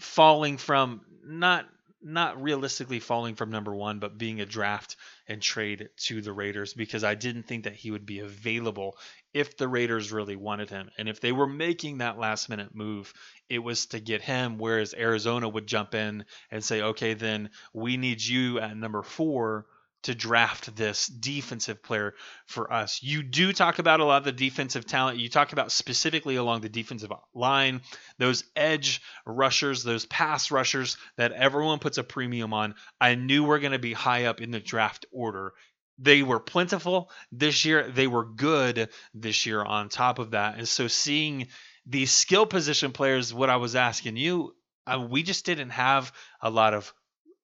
[0.00, 1.66] falling from not
[2.04, 6.74] not realistically falling from number one, but being a draft and trade to the Raiders
[6.74, 8.98] because I didn't think that he would be available
[9.32, 10.90] if the Raiders really wanted him.
[10.98, 13.14] And if they were making that last minute move,
[13.48, 17.96] it was to get him, whereas Arizona would jump in and say, okay, then we
[17.96, 19.64] need you at number four
[20.04, 22.14] to draft this defensive player
[22.46, 23.02] for us.
[23.02, 25.18] You do talk about a lot of the defensive talent.
[25.18, 27.80] You talk about specifically along the defensive line,
[28.18, 32.74] those edge rushers, those pass rushers that everyone puts a premium on.
[33.00, 35.52] I knew we're going to be high up in the draft order.
[35.98, 37.90] They were plentiful this year.
[37.90, 40.58] They were good this year on top of that.
[40.58, 41.48] And so seeing
[41.86, 44.54] these skill position players, what I was asking you,
[44.86, 46.92] uh, we just didn't have a lot of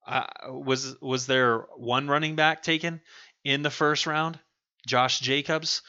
[0.07, 3.01] uh, was was there one running back taken
[3.43, 4.39] in the first round?
[4.87, 5.81] Josh Jacobs,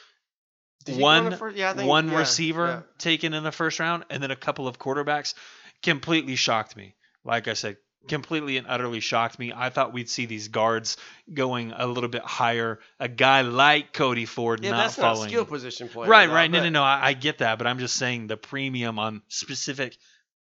[0.87, 2.81] one yeah, think- one yeah, receiver yeah.
[2.97, 5.33] taken in the first round, and then a couple of quarterbacks.
[5.81, 6.95] Completely shocked me.
[7.25, 9.51] Like I said, completely and utterly shocked me.
[9.55, 10.97] I thought we'd see these guards
[11.33, 12.79] going a little bit higher.
[12.99, 15.29] A guy like Cody Ford Yeah, not that's not following.
[15.29, 16.07] skill position play.
[16.07, 16.49] Right, right.
[16.49, 16.83] No, no, no.
[16.83, 19.97] I, I get that, but I'm just saying the premium on specific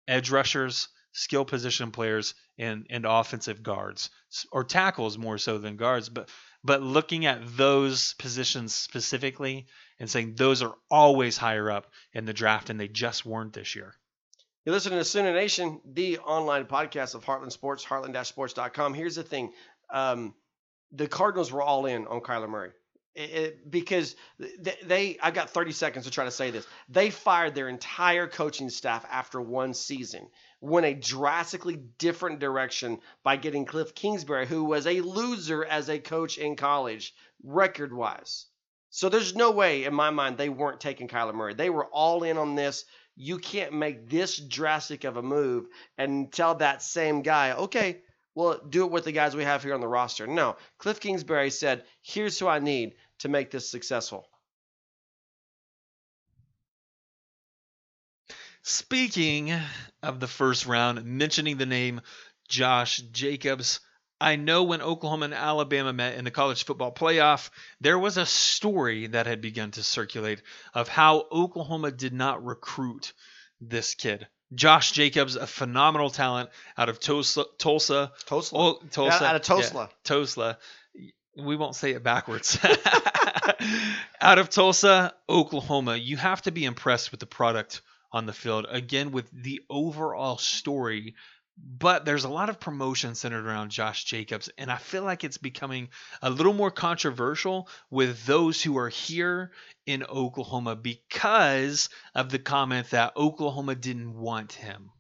[0.07, 4.11] edge rushers, skill position players, and and offensive guards
[4.53, 6.09] or tackles more so than guards.
[6.09, 6.29] But
[6.65, 9.67] but looking at those positions specifically
[10.01, 13.75] and saying those are always higher up in the draft, and they just weren't this
[13.77, 13.95] year.
[14.65, 18.93] You're listening to Sooner Nation, the online podcast of Heartland Sports, heartland-sports.com.
[18.93, 19.53] Here's the thing.
[19.93, 20.35] Um,
[20.93, 22.73] the Cardinals were all in on Kyler Murray.
[23.15, 26.67] It- it- because th- they, I've got 30 seconds to try to say this.
[26.89, 30.29] They fired their entire coaching staff after one season,
[30.61, 35.99] went a drastically different direction by getting Cliff Kingsbury, who was a loser as a
[35.99, 38.47] coach in college, record wise.
[38.91, 41.55] So there's no way in my mind they weren't taking Kyler Murray.
[41.55, 42.85] They were all in on this.
[43.17, 45.67] You can't make this drastic of a move
[45.97, 48.01] and tell that same guy, okay,
[48.35, 50.27] well, do it with the guys we have here on the roster.
[50.27, 54.29] No, Cliff Kingsbury said, here's who I need to make this successful.
[58.69, 59.59] Speaking
[60.03, 62.03] of the first round, mentioning the name
[62.51, 63.81] Josh Jacobs,
[64.21, 67.49] I know when Oklahoma and Alabama met in the college football playoff,
[67.81, 70.43] there was a story that had begun to circulate
[70.75, 73.15] of how Oklahoma did not recruit
[73.59, 74.29] this kid.
[74.53, 78.55] Josh Jacobs, a phenomenal talent out of Tulsa, Tulsa, Tulsa.
[78.55, 79.75] oh, Tulsa, out of Tulsa.
[79.75, 80.59] yeah, Tulsa.
[81.39, 82.59] We won't say it backwards.
[84.21, 85.97] out of Tulsa, Oklahoma.
[85.97, 87.81] You have to be impressed with the product
[88.13, 88.67] on the field.
[88.69, 91.15] Again, with the overall story.
[91.61, 95.39] But there's a lot of promotion centered around Josh Jacobs, and I feel like it's
[95.39, 95.89] becoming
[96.23, 99.51] a little more controversial with those who are here
[99.85, 104.93] in Oklahoma because of the comment that Oklahoma didn't want him.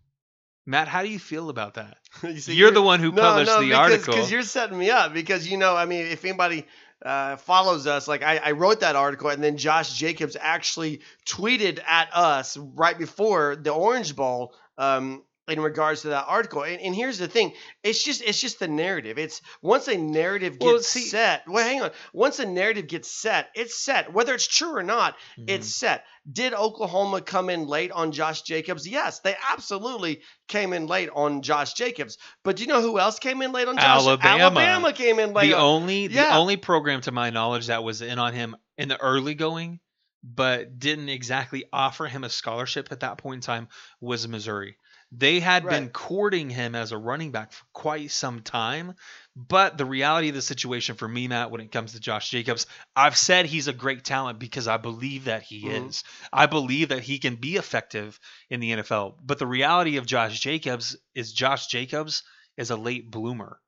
[0.68, 1.96] Matt, how do you feel about that?
[2.22, 4.14] You You're the one who published the because, article.
[4.14, 5.14] Because you're setting me up.
[5.14, 6.66] Because you know, I mean, if anybody
[7.04, 11.80] uh, follows us, like I, I wrote that article, and then Josh Jacobs actually tweeted
[11.86, 14.54] at us right before the Orange Bowl.
[14.76, 18.58] Um, in regards to that article, and, and here's the thing: it's just it's just
[18.58, 19.18] the narrative.
[19.18, 21.42] It's once a narrative gets Well, see- set.
[21.48, 21.90] Well, hang on.
[22.12, 24.12] Once a narrative gets set, it's set.
[24.12, 25.72] Whether it's true or not, it's Mhm.
[25.72, 26.04] set.
[26.30, 28.86] Did Oklahoma come in late on Josh Jacobs?
[28.86, 32.18] Yes, they absolutely came in late on Josh Jacobs.
[32.44, 33.84] But do you know who else came in late on Josh?
[33.84, 34.38] Alabama.
[34.44, 35.48] Alabama came in late.
[35.48, 36.36] the on- only the Yeah.
[36.38, 39.80] only program to my knowledge that was in on him in the early going
[40.24, 43.68] but didn't exactly offer him a scholarship at that point in time
[44.00, 44.76] was Missouri.
[45.10, 48.94] They had been courting him as a running back for quite some time,
[49.34, 52.66] but the reality of the situation for me, Matt, when it comes to Josh Jacobs,
[52.94, 55.88] I've said he's a great talent because I believe that he Mhm.
[55.88, 56.04] is.
[56.30, 59.18] I believe that he can be effective in the NFL.
[59.22, 62.22] But the reality of Josh Jacobs is Josh Jacobs
[62.58, 63.60] is a late bloomer.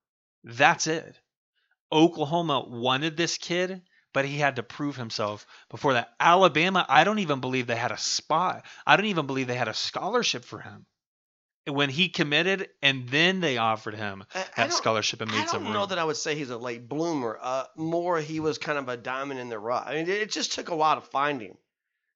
[0.45, 1.19] That's it.
[1.93, 6.15] Oklahoma wanted this kid, but he had to prove himself before that.
[6.21, 8.67] Alabama, I don't even believe they had a spot.
[8.87, 10.87] I don't even believe they had a scholarship for him.
[11.67, 15.73] When he committed, and then they offered him I- that scholarship and made I don't
[15.73, 17.39] know that I would say he's a late bloomer.
[17.41, 19.85] Uh, more he was kind of a diamond in the rough.
[19.87, 21.57] I mean, it, it just took a while to find him.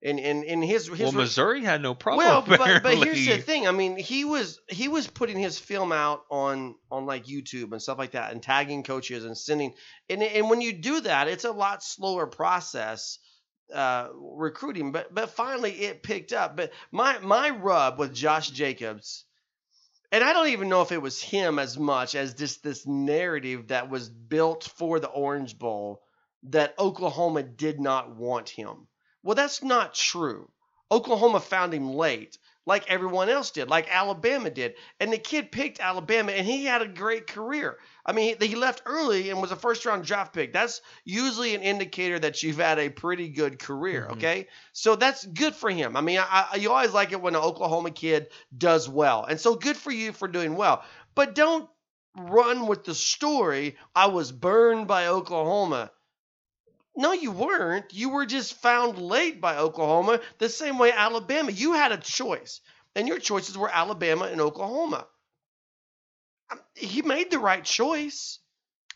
[0.03, 2.27] And and, and his his well, re- Missouri had no problem.
[2.27, 3.67] well, but, but here's the thing.
[3.67, 7.81] I mean, he was he was putting his film out on on like YouTube and
[7.81, 9.73] stuff like that, and tagging coaches and sending.
[10.11, 13.19] And and when you do that, it's a lot slower process
[13.73, 14.93] uh, recruiting.
[14.93, 16.55] But but finally, it picked up.
[16.55, 19.25] But my my rub with Josh Jacobs.
[20.15, 23.67] And I don't even know if it was him as much as just this narrative
[23.67, 26.03] that was built for the Orange Bowl
[26.45, 28.87] that Oklahoma did not want him.
[29.25, 30.49] Well, that's not true.
[30.89, 34.75] Oklahoma found him late, like everyone else did, like Alabama did.
[34.99, 37.79] And the kid picked Alabama, and he had a great career.
[38.07, 40.53] I mean, he, left early and was a first round draft pick.
[40.53, 44.13] That's usually an indicator that you've had a pretty good career, Mhm.
[44.15, 44.49] okay?
[44.73, 45.97] So that's good for him.
[45.97, 49.25] I mean, I, I, you always like it when an Oklahoma kid does well.
[49.25, 50.83] And so good for you for doing well.
[51.15, 51.69] But don't
[52.17, 55.91] run with the story, I was burned by Oklahoma.
[56.97, 57.93] No, you weren't.
[57.93, 61.51] You were just found late by Oklahoma, the same way Alabama.
[61.51, 62.61] You had a choice,
[62.95, 65.07] and your choices were Alabama and Oklahoma.
[66.51, 68.39] Um, He made the right choice.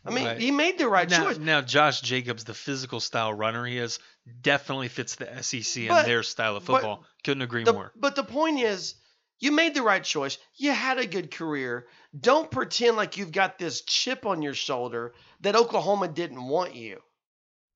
[0.05, 0.39] I mean, Right.
[0.41, 1.39] he made the right now, choice.
[1.39, 3.99] now, Josh Jacobs, the physical style runner he is,
[4.43, 7.05] definitely fits the SEC and their style of football.
[7.25, 7.93] Couldn't agree The- more.
[7.97, 8.95] but the point is,
[9.41, 10.39] you made the right choice.
[10.55, 11.89] You had a good career.
[12.19, 17.03] Don't pretend like you've got this chip on your shoulder that Oklahoma didn't want you.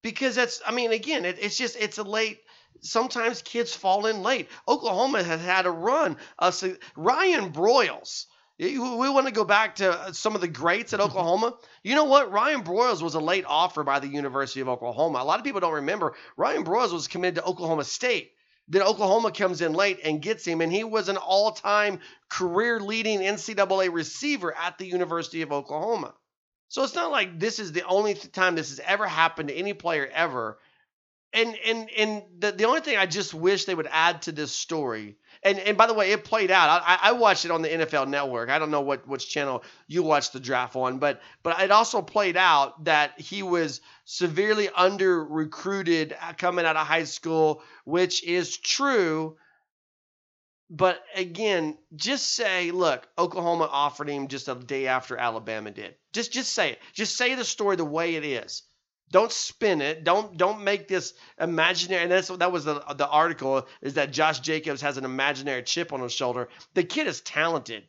[0.03, 2.41] Because that's, I mean, again, it, it's just, it's a late.
[2.81, 4.49] Sometimes kids fall in late.
[4.67, 6.17] Oklahoma has had a run.
[6.39, 6.51] Uh,
[6.97, 8.27] Ryan Broyles.
[8.59, 11.55] We want to go back to uh, some of the greats at Oklahoma.
[11.83, 12.31] You know what?
[12.31, 15.21] Ryan Broyles was a late offer by the University of Oklahoma.
[15.21, 16.15] A lot of people don't remember.
[16.37, 18.33] Ryan Broyles was committed to Oklahoma State.
[18.69, 22.79] Then Oklahoma comes in late and gets him, and he was an all time career
[22.79, 26.15] leading NCAA receiver at the University of Oklahoma.
[26.73, 29.75] So it's not like this is the only time this has ever happened to any
[29.75, 30.59] player ever.
[31.35, 34.53] and and and the, the only thing I just wish they would add to this
[34.53, 36.83] story, and and by the way, it played out.
[36.87, 38.51] I, I watched it on the NFL Network.
[38.51, 42.03] I don't know what which channel you watched the draft on, but but it also
[42.03, 48.25] played out that he was severely under recruited uh, coming out of high school, which
[48.25, 49.37] is true.
[50.71, 55.97] But again, just say, look, Oklahoma offered him just a day after Alabama did.
[56.13, 56.79] Just just say it.
[56.93, 58.63] Just say the story the way it is.
[59.11, 60.05] Don't spin it.
[60.05, 62.03] Don't don't make this imaginary.
[62.03, 65.93] And that's that was the the article is that Josh Jacobs has an imaginary chip
[65.93, 66.49] on his shoulder.
[66.75, 67.85] The kid is talented,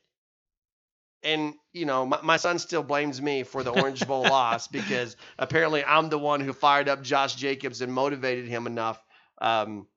[1.23, 5.15] and you know my, my son still blames me for the Orange Bowl loss because
[5.39, 9.01] apparently I'm the one who fired up Josh Jacobs and motivated him enough
[9.39, 9.87] um,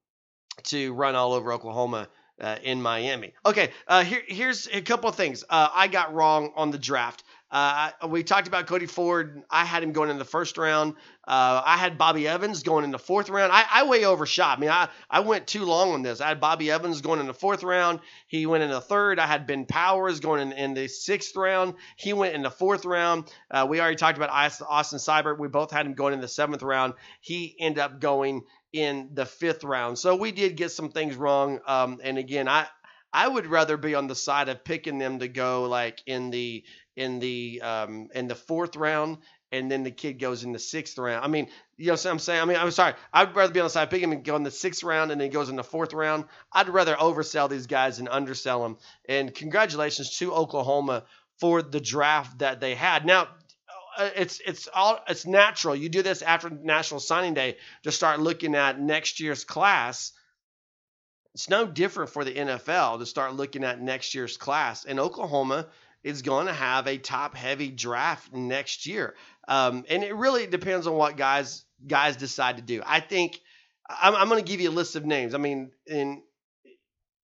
[0.64, 2.08] to run all over Oklahoma
[2.40, 3.32] uh, in Miami.
[3.44, 7.24] Okay, uh, here, here's a couple of things uh, I got wrong on the draft.
[7.50, 9.42] Uh, we talked about Cody Ford.
[9.48, 10.94] I had him going in the first round.
[11.26, 13.52] Uh, I had Bobby Evans going in the fourth round.
[13.52, 14.58] I, I way overshot.
[14.58, 16.20] I mean, I, I went too long on this.
[16.20, 18.00] I had Bobby Evans going in the fourth round.
[18.26, 19.20] He went in the third.
[19.20, 21.74] I had Ben Powers going in, in the sixth round.
[21.96, 23.32] He went in the fourth round.
[23.50, 25.38] Uh, we already talked about Austin Seibert.
[25.38, 26.94] We both had him going in the seventh round.
[27.20, 29.98] He ended up going in the fifth round.
[29.98, 31.60] So we did get some things wrong.
[31.66, 32.66] Um, and again, I
[33.12, 36.64] I would rather be on the side of picking them to go like in the
[36.96, 39.18] in the um, in the fourth round,
[39.52, 41.24] and then the kid goes in the sixth round.
[41.24, 42.42] I mean, you know what I'm saying?
[42.42, 42.94] I mean, I'm sorry.
[43.12, 45.20] I'd rather be on the side picking him and go in the sixth round, and
[45.20, 46.24] then he goes in the fourth round.
[46.52, 48.78] I'd rather oversell these guys and undersell them.
[49.08, 51.04] And congratulations to Oklahoma
[51.38, 53.04] for the draft that they had.
[53.04, 53.28] Now,
[53.96, 55.76] uh, it's it's all it's natural.
[55.76, 60.12] You do this after National Signing Day to start looking at next year's class.
[61.34, 64.86] It's no different for the NFL to start looking at next year's class.
[64.86, 65.66] And Oklahoma
[66.06, 69.16] is going to have a top heavy draft next year.
[69.48, 72.80] Um, and it really depends on what guys guys decide to do.
[72.86, 73.40] I think
[73.88, 75.34] I'm, I'm going to give you a list of names.
[75.34, 76.22] I mean, in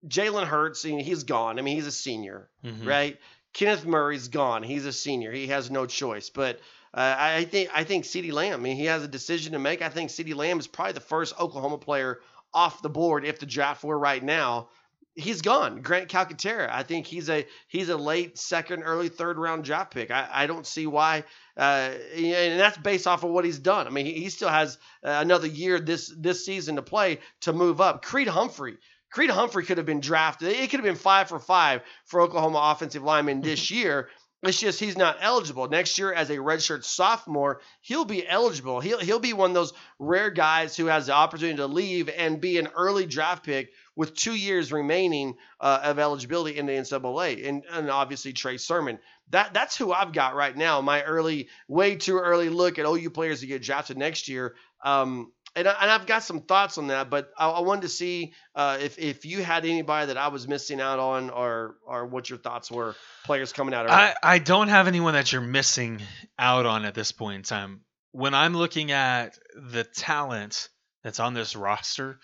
[0.08, 1.58] Jalen Hurts, he's gone.
[1.58, 2.88] I mean, he's a senior, mm-hmm.
[2.88, 3.18] right?
[3.52, 4.62] Kenneth Murray's gone.
[4.62, 5.32] He's a senior.
[5.32, 6.30] He has no choice.
[6.30, 6.58] But
[6.94, 8.58] uh, I think I think CeeDee Lamb.
[8.61, 9.82] I mean, he has a decision to make.
[9.82, 12.20] I think CeeDee Lamb is probably the first Oklahoma player
[12.54, 14.68] off the board if the draft were right now.
[15.14, 15.83] He's gone.
[15.83, 16.70] Grant Calcaterra.
[16.70, 20.11] I think he's a he's a late second, early third round draft pick.
[20.11, 21.25] I, I don't see why,
[21.57, 23.87] uh, and that's based off of what he's done.
[23.87, 27.53] I mean, he, he still has uh, another year this this season to play to
[27.53, 28.03] move up.
[28.03, 28.79] Creed Humphrey
[29.12, 30.48] Creed Humphrey could have been drafted.
[30.48, 34.09] It could have been five for five for Oklahoma offensive lineman this year.
[34.42, 35.68] It's just he's not eligible.
[35.68, 38.81] Next year, as a redshirt sophomore, he'll be eligible.
[38.81, 42.40] He'll he'll be one of those rare guys who has the opportunity to leave and
[42.40, 47.48] be an early draft pick with two years remaining uh, of eligibility in the NCAA,
[47.48, 48.98] and, and obviously Trey Sermon.
[49.31, 50.81] That that's who I've got right now.
[50.81, 54.57] My early, way too early look at OU players to get drafted next year.
[54.85, 57.88] Um, and, I, and I've got some thoughts on that, but I, I wanted to
[57.88, 62.06] see uh, if if you had anybody that I was missing out on, or or
[62.06, 62.94] what your thoughts were.
[63.24, 63.88] Players coming out.
[63.90, 66.00] I I don't have anyone that you're missing
[66.38, 67.80] out on at this point in time.
[68.12, 70.68] When I'm looking at the talent
[71.02, 72.18] that's on this roster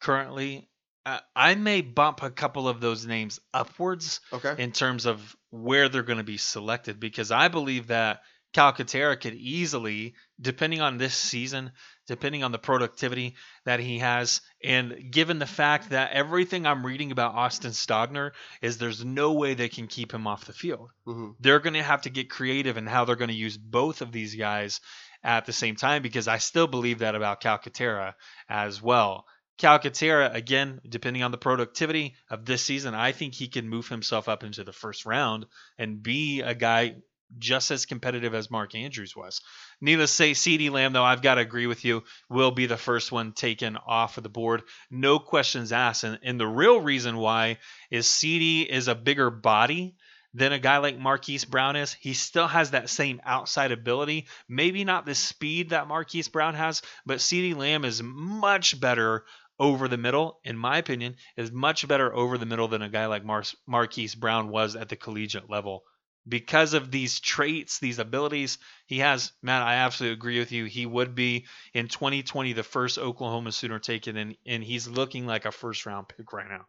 [0.00, 0.68] currently,
[1.06, 4.20] uh, I may bump a couple of those names upwards.
[4.32, 4.62] Okay.
[4.62, 8.20] In terms of where they're going to be selected, because I believe that
[8.54, 11.72] Calcaterra could easily, depending on this season,
[12.06, 17.12] depending on the productivity that he has, and given the fact that everything I'm reading
[17.12, 20.90] about Austin Stogner is there's no way they can keep him off the field.
[21.06, 21.32] Mm-hmm.
[21.40, 24.12] They're going to have to get creative in how they're going to use both of
[24.12, 24.80] these guys
[25.22, 28.14] at the same time because I still believe that about Calcaterra
[28.48, 29.26] as well.
[29.58, 34.28] Calcaterra, again, depending on the productivity of this season, I think he can move himself
[34.28, 35.46] up into the first round
[35.78, 36.96] and be a guy
[37.38, 39.40] just as competitive as Mark Andrews was.
[39.80, 42.76] Needless to say, CeeDee Lamb, though, I've got to agree with you, will be the
[42.76, 44.62] first one taken off of the board.
[44.90, 46.04] No questions asked.
[46.04, 47.58] And, and the real reason why
[47.90, 49.96] is CeeDee is a bigger body
[50.34, 51.92] than a guy like Marquise Brown is.
[51.92, 54.26] He still has that same outside ability.
[54.48, 59.24] Maybe not the speed that Marquise Brown has, but CeeDee Lamb is much better
[59.58, 63.06] over the middle, in my opinion, is much better over the middle than a guy
[63.06, 65.84] like Mar- Marquise Brown was at the collegiate level
[66.26, 70.66] because of these traits, these abilities he has, man, I absolutely agree with you.
[70.66, 75.44] He would be in 2020 the first Oklahoma Sooner taken, and and he's looking like
[75.44, 76.66] a first round pick right now.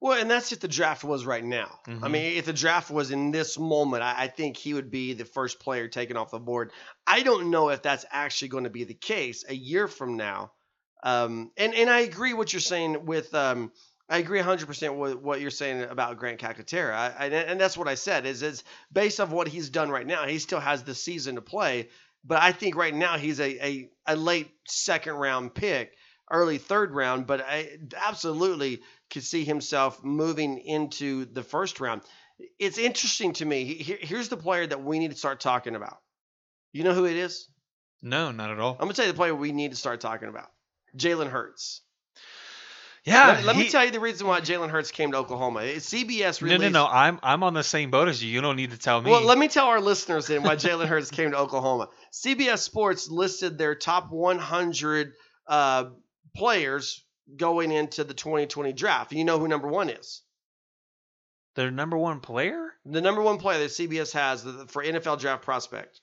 [0.00, 1.80] Well, and that's if the draft was right now.
[1.88, 2.04] Mm-hmm.
[2.04, 5.14] I mean, if the draft was in this moment, I, I, think he would be
[5.14, 6.70] the first player taken off the board.
[7.06, 10.52] I don't know if that's actually going to be the case a year from now.
[11.02, 13.72] Um, and and I agree what you're saying with um,
[14.08, 16.92] I agree 100% with what you're saying about Grant Calcaterra.
[16.94, 20.06] I, I, and that's what I said is is based off what he's done right
[20.06, 21.88] now, he still has the season to play,
[22.24, 25.92] but I think right now he's a, a, a late second round pick
[26.30, 28.80] early third round, but I absolutely
[29.10, 32.02] could see himself moving into the first round.
[32.58, 33.64] It's interesting to me.
[33.74, 35.98] Here- Here's the player that we need to start talking about.
[36.72, 37.48] You know who it is?
[38.02, 38.72] No, not at all.
[38.72, 40.50] I'm gonna tell you the player we need to start talking about.
[40.96, 41.80] Jalen Hurts.
[43.06, 45.60] Yeah, let, let me tell you the reason why Jalen Hurts came to Oklahoma.
[45.60, 46.72] It's CBS No, released.
[46.72, 46.86] no, no.
[46.86, 48.28] I'm I'm on the same boat as you.
[48.28, 49.10] You don't need to tell me.
[49.10, 51.88] Well, let me tell our listeners then why Jalen Hurts came to Oklahoma.
[52.12, 55.12] CBS Sports listed their top 100
[55.46, 55.84] uh,
[56.34, 57.04] players
[57.36, 59.12] going into the 2020 draft.
[59.12, 60.22] You know who number one is?
[61.54, 62.72] Their number one player?
[62.84, 66.00] The number one player that CBS has for NFL draft prospect.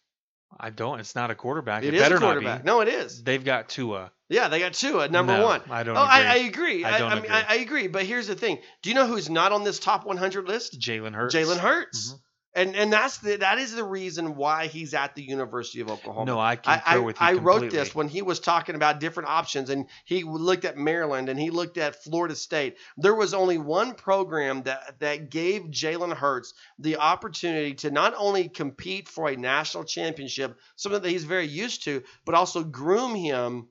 [0.60, 0.99] I don't.
[0.99, 1.84] It's not a quarterback.
[1.84, 2.60] It, It is better a quarterback.
[2.60, 2.66] not be.
[2.66, 3.24] No, it is.
[3.24, 4.12] They've got Tua.
[4.30, 5.62] Yeah, they got Tua at number No, one.
[5.70, 6.47] I don't oh, I, I agree.
[6.47, 6.86] agree.
[6.86, 7.36] I I, don't I mean, agree.
[7.36, 7.88] I, I agree.
[7.88, 10.80] But here's the thing: Do you know who's not on this top 100 list?
[10.80, 11.36] Jalen Hurts.
[11.36, 12.14] Jalen Hurts.
[12.14, 12.20] Mhm.
[12.56, 16.26] And and that's the that is the reason why he's at the University of Oklahoma.
[16.26, 18.99] No, I I, concur I, with you I wrote this when he was talking about
[18.99, 22.78] different options, and he looked at Maryland and he looked at Florida State.
[22.97, 28.49] There was only one program that that gave Jalen Hurts the opportunity to not only
[28.49, 33.68] compete for a national championship, something that he's very used to, but also groom him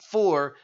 [0.00, 0.54] for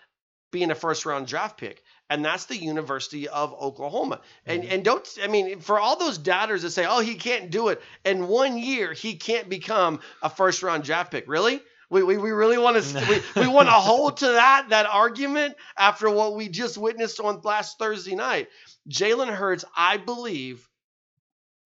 [0.50, 1.82] being a first round draft pick.
[2.10, 4.20] And that's the University of Oklahoma.
[4.46, 4.72] And Mhm.
[4.72, 7.82] and don't I mean for all those doubters that say, "Oh, he can't do it."
[8.04, 11.24] In one year, he can't become a first round draft pick.
[11.28, 11.60] Really?
[11.90, 15.56] We, we, we really want to we, we want to hold to that that argument
[15.76, 18.48] after what we just witnessed on last Thursday night.
[18.88, 20.68] Jalen Hurts, I believe,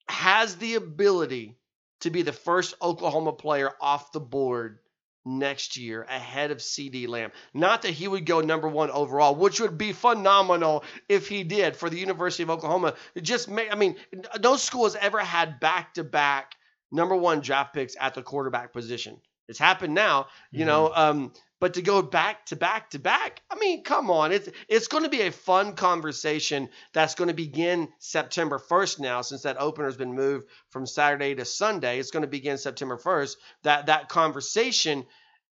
[0.08, 1.56] has the ability
[2.00, 4.78] to be the first Oklahoma player off the board
[5.24, 7.32] next year ahead of CeeDee Lamb.
[7.54, 11.76] Not that he would go number one overall, which would be phenomenal if he did
[11.76, 12.94] for the University of Oklahoma.
[13.14, 13.96] It just may, I mean,
[14.40, 16.54] no school has ever had back to back
[16.90, 19.20] number one draft picks at the quarterback position.
[19.52, 20.90] It's happened now, you know.
[20.94, 24.32] Um, but to go back to back to back, I mean, come on.
[24.32, 29.20] It's it's going to be a fun conversation that's going to begin September 1st now,
[29.20, 31.98] since that opener's been moved from Saturday to Sunday.
[31.98, 33.36] It's going to begin September 1st.
[33.64, 35.04] That that conversation,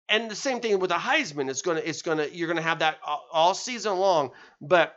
[0.09, 1.51] and the same thing with the Heisman.
[1.51, 4.31] It's gonna it's gonna you're gonna have that all, all season long.
[4.61, 4.95] But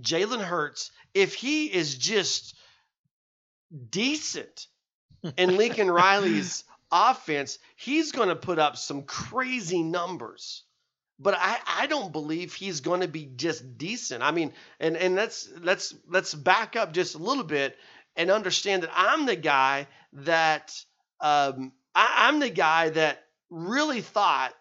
[0.00, 2.54] Jalen Hurts, if he is just
[3.90, 4.68] decent
[5.36, 10.64] in Lincoln Riley's offense, he's going to put up some crazy numbers.
[11.18, 14.22] But I, I don't believe he's going to be just decent.
[14.22, 17.76] I mean, and and let's let's let's back up just a little bit
[18.16, 20.74] and understand that I'm the guy that
[21.20, 24.54] um, I, I'm the guy that really thought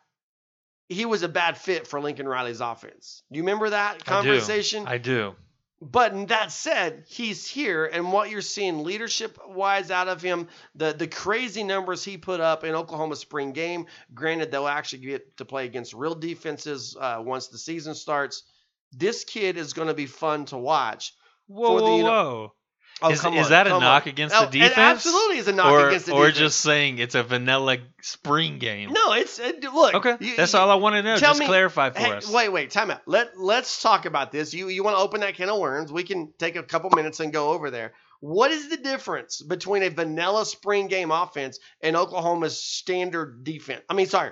[0.90, 3.24] he was a bad fit for Lincoln Riley's offense.
[3.32, 4.04] Do you remember that I do.
[4.04, 4.88] conversation?
[4.88, 5.36] I do.
[5.82, 10.92] But that said, he's here, and what you're seeing leadership wise out of him, the
[10.92, 13.86] the crazy numbers he put up in Oklahoma spring game.
[14.14, 18.44] Granted, they'll actually get to play against real defenses uh, once the season starts.
[18.92, 21.14] This kid is going to be fun to watch.
[21.48, 22.54] Whoa, the whoa, whoa.
[23.02, 24.10] Oh, is is that a knock on.
[24.10, 24.72] against Oh, the defense?
[24.74, 27.78] It absolutely is a knock or, against the defense, or just saying it's a vanilla
[28.02, 28.92] spring game.
[28.92, 29.94] no, it's it, look.
[29.96, 31.16] Okay, you- that's you- all I want to know.
[31.18, 32.30] tell Just me- clarify for Hey, us.
[32.30, 33.02] wait, wait, time out.
[33.06, 34.54] Let Let's talk about this.
[34.54, 35.92] You you want to open that can of worms?
[35.94, 37.94] We can take a couple minutes and go over there.
[38.22, 43.82] What is the difference between a vanilla spring game offense and Oklahoma's standard defense?
[43.90, 44.32] I mean, sorry,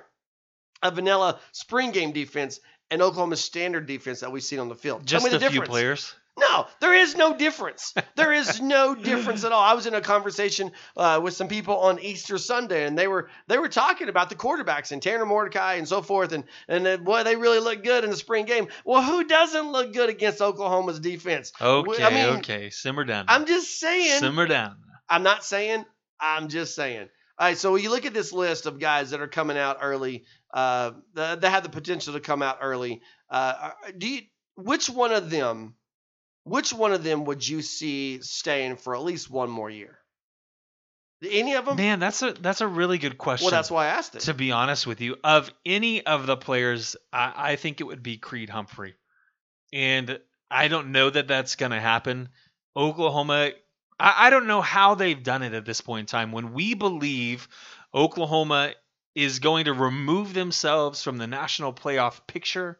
[0.84, 2.60] a vanilla spring game defense
[2.92, 5.08] and Oklahoma's standard defense that we've seen on the field.
[5.08, 6.14] Tell Just me the a few players.
[6.38, 7.96] No, there is no difference.
[8.16, 9.62] There is no difference at all.
[9.62, 13.30] I was in a conversation uh, with some people on Easter Sunday, and they were
[13.48, 17.04] they were talking about the quarterbacks and Tanner Mordecai and so forth, and and then,
[17.04, 18.68] boy, they really look good in the spring game.
[18.86, 21.52] Well, who doesn't look good against Oklahoma's defense?
[21.60, 22.70] Okay, I mean, okay.
[22.70, 23.26] Simmer down.
[23.28, 24.20] I'm just saying.
[24.20, 24.78] Simmer down.
[25.10, 25.86] I'm not saying.
[26.20, 27.10] I'm just saying.
[27.40, 29.78] All right, so when you look at this list of guys that are coming out
[29.82, 33.02] early, uh, that that have the potential to come out early.
[33.30, 34.22] Uh, do you?
[34.56, 35.76] Which one of them?
[36.48, 40.00] Which one of them would you see staying for at least one more year?
[41.24, 41.78] Any of them?
[41.78, 43.46] Man, that's a that's a really good question.
[43.46, 44.22] well, that's why I asked it.
[44.22, 48.04] to be honest with you, of any of the players, I, I think it would
[48.04, 48.96] be Creed Humphrey,
[49.74, 50.20] and
[50.50, 52.30] I don't know that that's going to happen.
[52.76, 53.52] Oklahoma,
[54.00, 56.32] I, I don't know how they've done it at this point in time.
[56.32, 57.48] When we believe
[57.94, 58.74] Oklahoma
[59.16, 62.80] is going to remove themselves from the national playoff picture,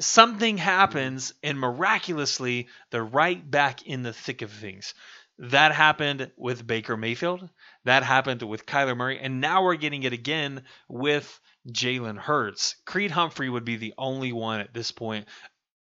[0.00, 4.94] something happens, and miraculously they're right back in the thick of things.
[5.38, 7.48] That happened with Baker Mayfield.
[7.84, 12.76] That happened with Kyler Murray, and now we're getting it again with Jalen Hurts.
[12.84, 15.26] Creed Humphrey would be the only one at this point.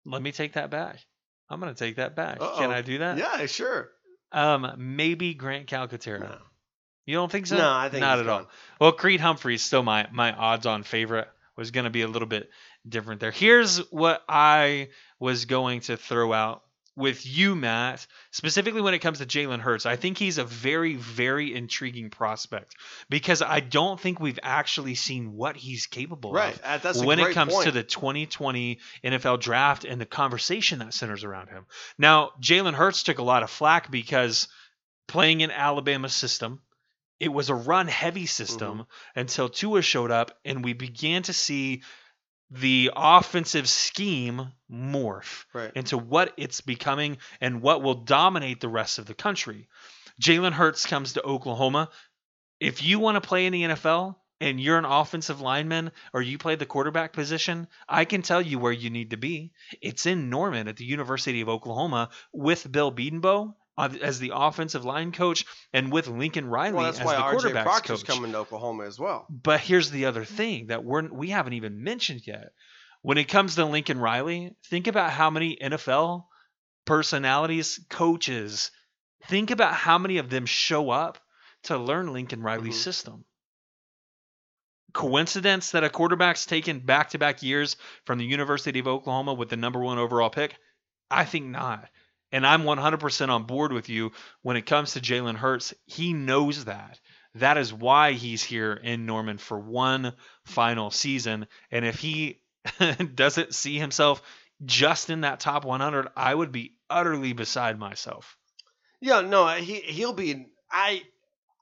[0.04, 0.98] Let me take that back.
[1.48, 2.40] I'm going to take that back.
[2.40, 2.58] Uh-oh.
[2.58, 3.16] Can I do that?
[3.16, 3.90] yeah, sure.
[4.32, 6.20] Um, maybe Grant Calcaterra.
[6.20, 6.38] No.
[7.06, 7.56] You don't think so?
[7.56, 8.50] No, I think not at all.
[8.78, 11.28] Well, Creed Humphrey is still my my odds-on favorite.
[11.56, 12.50] Was going to be a little bit
[12.90, 13.30] different there.
[13.30, 16.62] Here's what I was going to throw out
[16.96, 19.86] with you, Matt, specifically when it comes to Jalen Hurts.
[19.86, 22.74] I think he's a very, very intriguing prospect
[23.08, 26.58] because I don't think we've actually seen what he's capable Right.
[26.60, 27.66] of That's when it comes point.
[27.66, 31.66] to the 2020 NFL draft and the conversation that centers around him.
[31.98, 34.48] Now, Jalen Hurts took a lot of flack because
[35.06, 36.60] playing in Alabama system,
[37.20, 39.20] it was a run heavy system Mm-hmm.
[39.20, 41.82] until Tua showed up and we began to see
[42.50, 45.72] the offensive scheme morph right.
[45.74, 49.68] into what it's becoming and what will dominate the rest of the country.
[50.20, 51.90] Jalen Hurts comes to Oklahoma.
[52.60, 56.38] If you want to play in the NFL and you're an offensive lineman or you
[56.38, 59.52] play the quarterback position, I can tell you where you need to be.
[59.80, 65.12] It's in Norman at the University of Oklahoma with Bill uh, as the offensive line
[65.12, 68.16] coach and with Lincoln Riley Well, that's as why the Proctor's coach.
[68.16, 69.26] coming to Oklahoma as well.
[69.30, 72.52] But here's the other thing that we're we haven't even mentioned yet.
[73.02, 76.26] When it comes to Lincoln Riley, think about how many NFL
[76.84, 78.70] personalities, coaches,
[79.28, 81.18] think about how many of them show up
[81.64, 82.82] to learn Lincoln Riley's Mhm.
[82.82, 83.24] system.
[84.94, 89.50] Coincidence that a quarterback's taken back to back years from the University of Oklahoma with
[89.50, 90.56] the number one overall pick?
[91.10, 91.88] I think not.
[92.32, 94.12] And I'm 100% on board with you
[94.42, 95.74] when it comes to Jalen Hurts.
[95.86, 97.00] He knows that.
[97.34, 100.14] That is why he's here in Norman for one
[100.44, 101.46] final season.
[101.70, 102.42] And if he
[103.14, 104.22] doesn't see himself
[104.64, 108.36] just in that top 100, I would be utterly beside myself.
[109.00, 110.46] Yeah, no, he he'll be.
[110.70, 111.02] I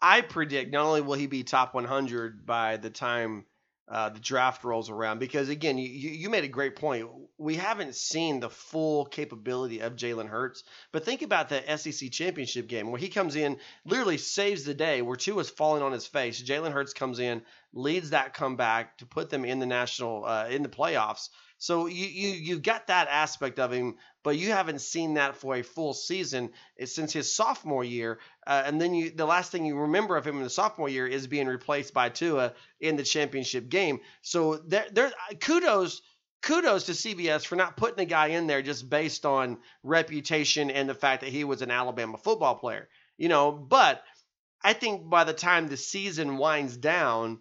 [0.01, 3.45] I predict not only will he be top 100 by the time
[3.89, 7.09] uh, the draft rolls around, because again, you, you made a great point.
[7.39, 12.67] We haven't seen the full capability of Jalen Hurts, but think about the SEC championship
[12.67, 16.07] game where he comes in, literally saves the day, where Tua is falling on his
[16.07, 16.43] face.
[16.43, 17.43] Jalen Hurts comes in,
[17.77, 21.29] leads that comeback to put them in the national uh, in the playoffs.
[21.59, 25.55] So you you you got that aspect of him, but you haven't seen that for
[25.55, 28.19] a full season eh, since his sophomore year.
[28.47, 31.07] Uh, and then you the last thing you remember of him in the sophomore year
[31.07, 34.01] is being replaced by Tua in the championship game.
[34.23, 36.01] So there there kudos
[36.43, 40.89] kudos to CBS for not putting the guy in there just based on reputation and
[40.89, 42.89] the fact that he was an Alabama football player.
[43.19, 44.03] You know, but
[44.63, 47.41] I think by the time the season winds down,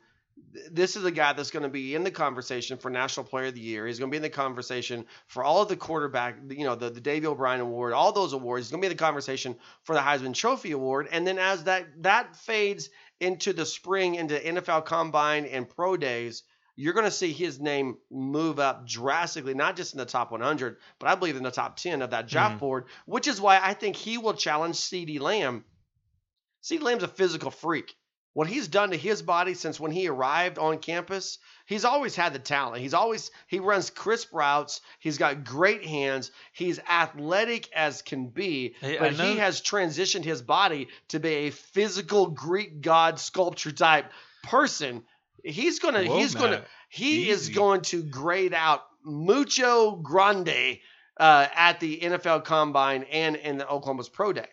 [0.71, 3.55] this is a guy that's going to be in the conversation for National Player of
[3.55, 3.87] the Year.
[3.87, 6.89] He's going to be in the conversation for all of the quarterback, you know, the,
[6.89, 8.65] the Davey O'Brien Award, all those awards.
[8.65, 11.07] He's going to be in the conversation for the Heisman Trophy Award.
[11.11, 16.43] And then as that that fades into the spring, into NFL Combine and Pro Days,
[16.75, 20.77] you're going to see his name move up drastically, not just in the top 100,
[20.99, 22.59] but I believe in the top 10 of that draft Mhm.
[22.59, 25.63] board, which is why I think he will challenge CeeDee Lamb.
[26.61, 27.95] CeeDee Lamb's a physical freak.
[28.35, 32.33] What he's done to his body since when he arrived on campus, he's always had
[32.33, 32.81] the talent.
[32.81, 34.81] He's always he runs crisp routes.
[34.99, 36.31] He's got great hands.
[36.51, 41.49] He's athletic as can be, Hey, but he has transitioned his body to be a
[41.49, 44.11] physical Greek god sculpture type
[44.43, 45.03] person.
[45.41, 46.67] He's gonna Whoa, he's gonna Matt.
[46.89, 50.79] he is going to grade out mucho grande
[51.17, 54.49] uh, at the NFL Combine and in the Oklahoma's Pro Day.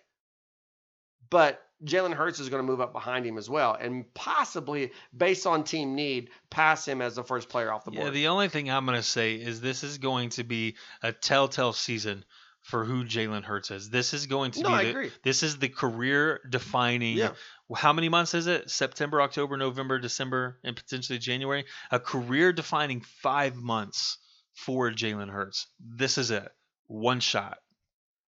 [1.31, 5.47] But Jalen Hurts is going to move up behind him as well, and possibly, based
[5.47, 8.05] on team need, pass him as the first player off the board.
[8.05, 11.13] Yeah, the only thing I'm going to say is this is going to be a
[11.13, 12.25] telltale season
[12.61, 13.91] for who Jalen Hurts is.
[13.91, 17.33] This is going to No, be the, this is the career defining Yeah.
[17.75, 18.71] how many months is it?
[18.71, 21.65] September, October, November, December, and potentially January.
[21.91, 24.19] A career defining 5 months
[24.55, 25.67] for Jalen Hurts.
[25.81, 26.49] This is it.
[26.87, 27.59] One shot.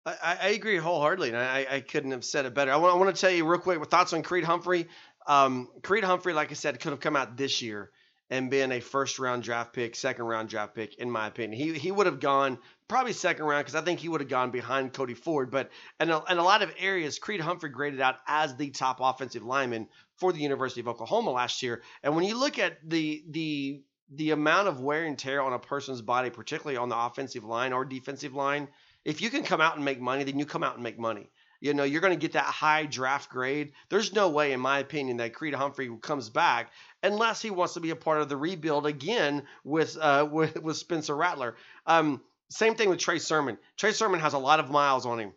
[0.05, 2.71] I, I agree wholeheartedly, and I, I couldn't have said it better.
[2.71, 4.87] I want, I want to tell you real quick thoughts on Creed Humphrey.
[5.27, 7.91] Um, Creed Humphrey, like I said, could have come out this year
[8.31, 11.61] and been a first round draft pick, second round draft pick, in my opinion.
[11.61, 14.49] He he would have gone probably second round because I think he would have gone
[14.49, 15.51] behind Cody Ford.
[15.51, 18.97] But in a, in a lot of areas, Creed Humphrey graded out as the top
[19.01, 21.83] offensive lineman for the University of Oklahoma last year.
[22.01, 23.83] And when you look at the the
[24.13, 27.71] the amount of wear and tear on a person's body, particularly on the offensive line
[27.71, 28.67] or defensive line,
[29.05, 31.29] if you can come out and make money, then you come out and make money.
[31.59, 33.73] You know, you're going to get that high draft grade.
[33.89, 36.71] There's no way, in my opinion, that Creed Humphrey comes back
[37.03, 40.77] unless he wants to be a part of the rebuild again with uh, with, with
[40.77, 41.55] Spencer Rattler.
[41.85, 43.57] Um, same thing with Trey Sermon.
[43.77, 45.33] Trey Sermon has a lot of miles on him.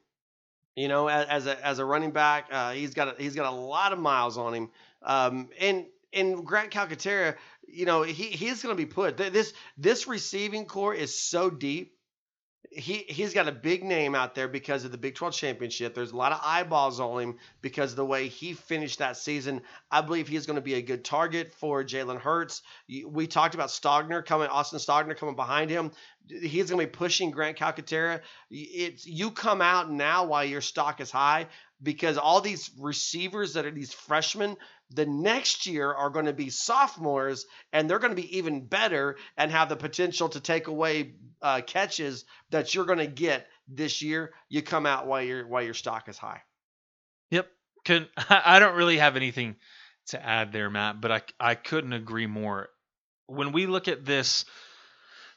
[0.75, 3.53] You know, as, as a as a running back, uh, he's got a, he's got
[3.53, 4.71] a lot of miles on him.
[5.03, 7.37] Um, and and Grant Calcaterra,
[7.69, 9.19] you know, he he's going to be put.
[9.19, 11.95] This this receiving core is so deep
[12.75, 15.95] he he's got a big name out there because of the Big 12 championship.
[15.95, 19.63] There's a lot of eyeballs on him because of the way he finished that season.
[19.91, 22.63] I believe he's going to be a good target for Jalen Hurts.
[23.07, 25.93] We talked about Stogner coming, Austin Stogner coming behind him.
[26.29, 28.21] He's going to be pushing Grant Calcaterra.
[28.51, 31.47] It's you come out now while your stock is high
[31.83, 34.57] because all these receivers that are these freshmen
[34.91, 39.17] the next year are going to be sophomores and they're going to be even better
[39.37, 44.03] and have the potential to take away uh, catches that you're going to get this
[44.03, 44.33] year.
[44.49, 46.43] You come out while your while your stock is high.
[47.31, 47.49] Yep.
[47.85, 49.57] Can i don't really have anything
[50.09, 52.69] to add there matt but i i couldn't agree more.
[53.27, 54.45] When we look at this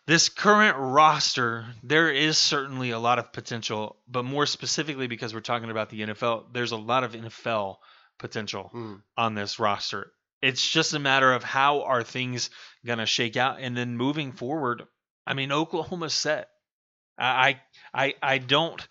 [0.08, 5.42] this current roster, there is certainly a lot of potential, but more specifically because we're
[5.42, 7.76] talking about the NFL, there's a lot of NFL
[8.18, 9.02] potential mm.
[9.18, 10.12] on this roster.
[10.42, 12.50] It's just a matter of how are things
[12.86, 14.84] going to shake out and then moving forward.
[15.26, 16.50] I mean, Oklahoma's set.
[17.18, 17.60] I
[17.94, 18.88] I I don't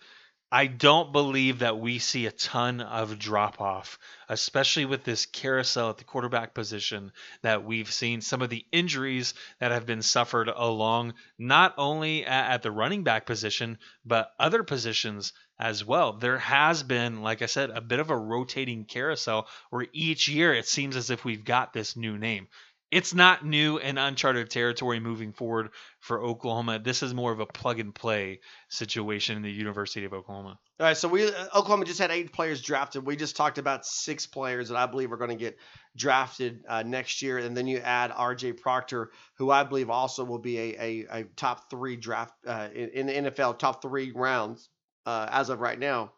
[0.51, 3.99] I don't believe that we see a ton of drop off,
[4.29, 7.11] especially with this carousel at the quarterback position
[7.41, 8.21] that we've seen.
[8.21, 13.25] Some of the injuries that have been suffered along not only at, the running back
[13.25, 16.13] position, but other positions as well.
[16.13, 20.53] There has been, like I said, a bit of a rotating carousel where each year
[20.53, 22.47] it seems as if we've got this new name
[22.89, 26.79] it's not new and uncharted territory moving forward for Oklahoma.
[26.79, 28.39] This is more of a plug and play
[28.69, 30.57] situation in the University of Oklahoma.
[30.79, 33.05] All right, so we uh, Oklahoma just had eight players drafted.
[33.05, 35.57] We just talked about six players that I believe are going to get
[35.97, 38.53] drafted uh, next year, and then you add R.J.
[38.53, 42.89] Proctor, who I believe also will be a, a, a top three draft uh, in,
[42.89, 44.69] in, the NFL, top three rounds
[45.07, 46.11] uh, as of right now.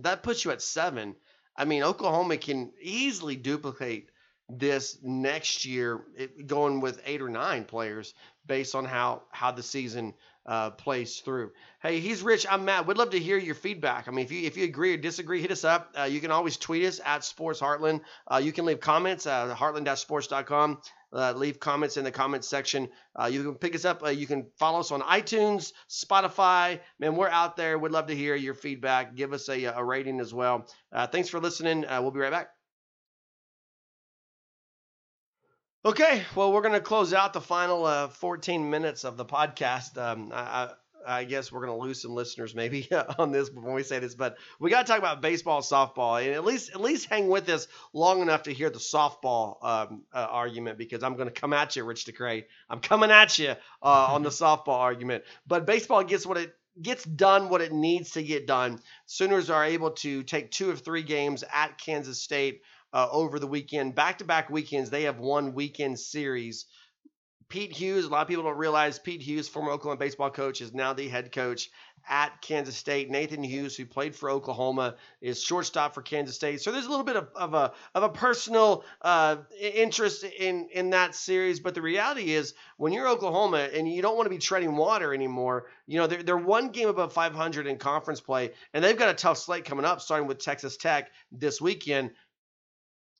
[0.00, 1.14] That puts you at seven.
[1.56, 4.10] I mean, Oklahoma can easily duplicate
[4.48, 8.14] this next year, it, going with eight or nine players
[8.46, 10.14] based on how how the season
[10.46, 11.52] uh, plays through.
[11.82, 12.46] Hey, he's Rich.
[12.50, 12.86] I'm Matt.
[12.86, 14.08] We'd love to hear your feedback.
[14.08, 15.94] I mean, if you if you agree or disagree, hit us up.
[15.98, 18.00] Uh, you can always tweet us at Sports Heartland.
[18.30, 20.78] Uh, you can leave comments at heartland-sports.com.
[21.12, 22.88] Uh, leave comments in the comments section.
[23.20, 24.02] Uh, you can pick us up.
[24.04, 26.78] Uh, you can follow us on iTunes, Spotify.
[27.00, 27.78] Man, we're out there.
[27.78, 29.16] We'd love to hear your feedback.
[29.16, 30.68] Give us a, a rating as well.
[31.10, 31.84] thanks for listening.
[31.88, 32.59] we'll be right back.
[35.82, 39.96] Okay, well, we're going to close out the final uh, 14 minutes of the podcast.
[39.96, 40.72] Um, I,
[41.06, 42.86] I, guess we're going to lose some listeners maybe
[43.18, 46.34] on this when we say this, but we got to talk about baseball, softball, and
[46.34, 50.26] at least at least hang with us long enough to hear the softball um, uh,
[50.28, 52.44] argument because I'm going to come at you, Rich DeCray.
[52.68, 55.24] I'm coming at you uh, on the softball argument.
[55.46, 58.80] But baseball gets what it gets done what it needs to get done.
[59.06, 62.60] Sooners are able to take two of three games at Kansas State
[62.92, 63.94] uh, over the weekend.
[63.94, 66.66] Back to back weekends, they have won weekend series.
[67.50, 70.72] Pete Hughes, a lot of people don't realize Pete Hughes, former Oklahoma baseball coach, is
[70.72, 71.68] now the head coach
[72.08, 73.10] at Kansas State.
[73.10, 76.60] Nathan Hughes, who played for Oklahoma, is shortstop for Kansas State.
[76.60, 80.90] So there's a little bit of, of a of a personal uh, interest in in
[80.90, 81.58] that series.
[81.58, 85.12] But the reality is, when you're Oklahoma and you don't want to be treading water
[85.12, 89.10] anymore, you know they're they're one game above 500 in conference play, and they've got
[89.10, 92.12] a tough slate coming up, starting with Texas Tech this weekend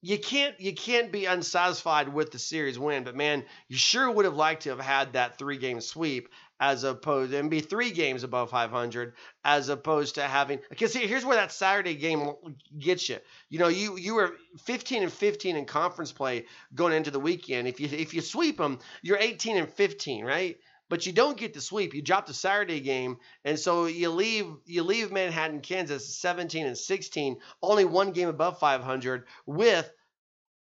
[0.03, 4.25] you can't you can't be unsatisfied with the series win, but man, you sure would
[4.25, 6.29] have liked to have had that three game sweep
[6.59, 11.37] as opposed and be three games above 500 as opposed to having because here's where
[11.37, 12.33] that Saturday game
[12.79, 13.19] gets you.
[13.49, 17.69] You know, you you were 15 and 15 in conference play going into the weekend.
[17.69, 20.59] If you if you sweep them, you're 18 and 15, right?
[20.91, 21.95] But you don't get the sweep.
[21.95, 26.77] You drop the Saturday game, and so you leave you leave Manhattan, Kansas, 17 and
[26.77, 29.91] 16, only one game above 500 with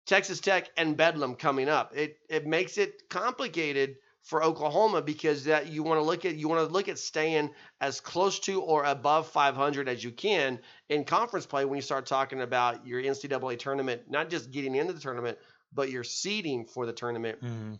[0.07, 1.97] Texas Tech and Bedlam coming up.
[1.97, 6.49] It it makes it complicated for Oklahoma because that you want to look at you
[6.49, 7.51] want to look at staying
[7.81, 12.07] as close to or above 500 as you can in conference play when you start
[12.07, 15.39] talking about your NCAA tournament, not just getting into the tournament,
[15.73, 17.43] but your seeding for the tournament.
[17.43, 17.75] Mm-hmm.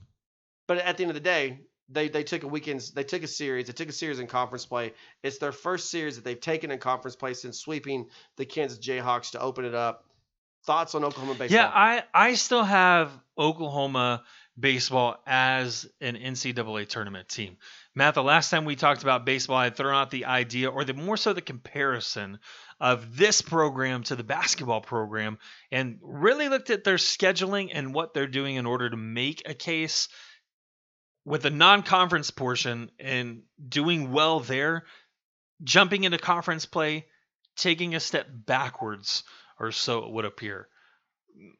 [0.67, 1.61] But at the end of the day,
[1.93, 4.67] they they took a weekend they took a series they took a series in conference
[4.67, 4.93] play.
[5.23, 9.33] It's their first series that they've taken in conference play since sweeping the kansas jayhawks
[9.33, 10.05] to open it up.
[10.65, 11.57] Thoughts on oklahoma baseball?
[11.57, 14.23] Yeah i i still have oklahoma
[14.59, 17.57] baseball as an ncaa tournament team.
[17.95, 20.85] Matt the last time we talked about baseball i had thrown out the idea or
[20.85, 22.39] the more so the comparison
[22.81, 25.39] of this program to the basketball program
[25.71, 29.55] and really looked at their scheduling and what they're doing in order to make a
[29.55, 30.09] case
[31.25, 34.85] with the non-conference portion and doing well there,
[35.63, 37.07] jumping into conference play,
[37.57, 39.25] taking a step backwards,
[39.61, 40.69] or so it would appear.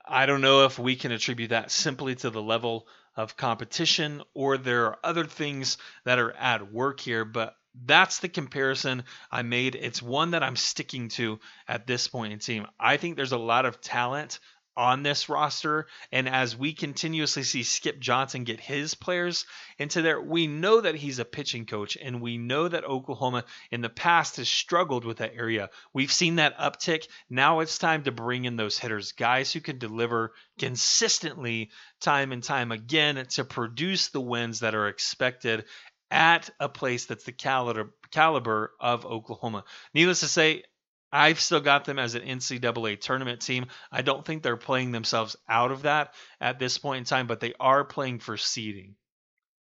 [0.07, 2.87] I don't know if we can attribute that simply to the level
[3.17, 8.29] of competition or there are other things that are at work here, but That's the
[8.29, 9.75] comparison I made.
[9.75, 12.67] It's one that I'm sticking to at this point in team.
[12.79, 14.41] I think there's a lot of talent
[14.77, 15.87] on this roster.
[16.11, 19.47] And as we continuously see Skip Johnson get his players
[19.79, 23.81] into there, we know that he's a pitching coach, and we know that Oklahoma in
[23.81, 25.71] the past has struggled with that area.
[25.93, 27.07] We've seen that uptick.
[27.29, 31.71] Now it's time to bring in those hitters, guys who can deliver consistently
[32.01, 35.65] time and time again to produce the wins that are expected
[36.11, 39.65] at a place that's the caliber caliber of Oklahoma.
[39.95, 40.65] Needless to say,
[41.13, 43.67] I've still got them as an NCAA tournament team.
[43.91, 47.41] I don't think they're playing themselves out of that at this point in time, but
[47.41, 48.97] they are playing for seeding.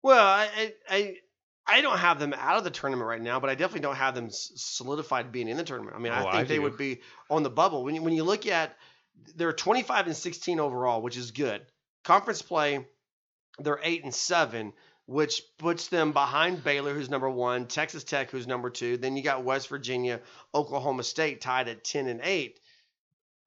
[0.03, 1.17] Well, I, I
[1.67, 4.15] I don't have them out of the tournament right now, but I definitely don't have
[4.15, 5.97] them solidified being in the tournament.
[5.97, 7.85] I mean, I Oh, think I they would be on the bubble.
[7.85, 8.77] When you, when you look at
[9.37, 11.65] they're 25 and 16 overall, which is good.
[12.05, 12.87] Conference play,
[13.59, 14.73] they're 8 and 7,
[15.07, 19.23] which puts them behind Baylor who's number 1, Texas Tech who's number 2, then you
[19.23, 20.21] got West Virginia,
[20.55, 22.59] Oklahoma State tied at 10 and 8.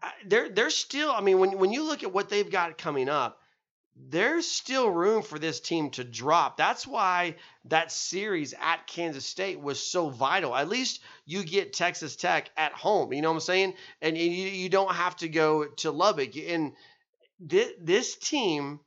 [0.01, 3.10] I- They're they're still, I mean, when when you look at what they've got coming
[3.10, 3.39] up,
[3.95, 6.55] there's still room for this team to drop.
[6.58, 7.36] That's why
[7.66, 10.55] that series at Kansas State was so vital.
[10.55, 13.12] At least you get Texas Tech at home.
[13.12, 13.74] You know what I'm saying?
[14.01, 16.38] And you, you don't have to go to Lubbock.
[16.38, 16.74] And
[17.39, 18.80] this team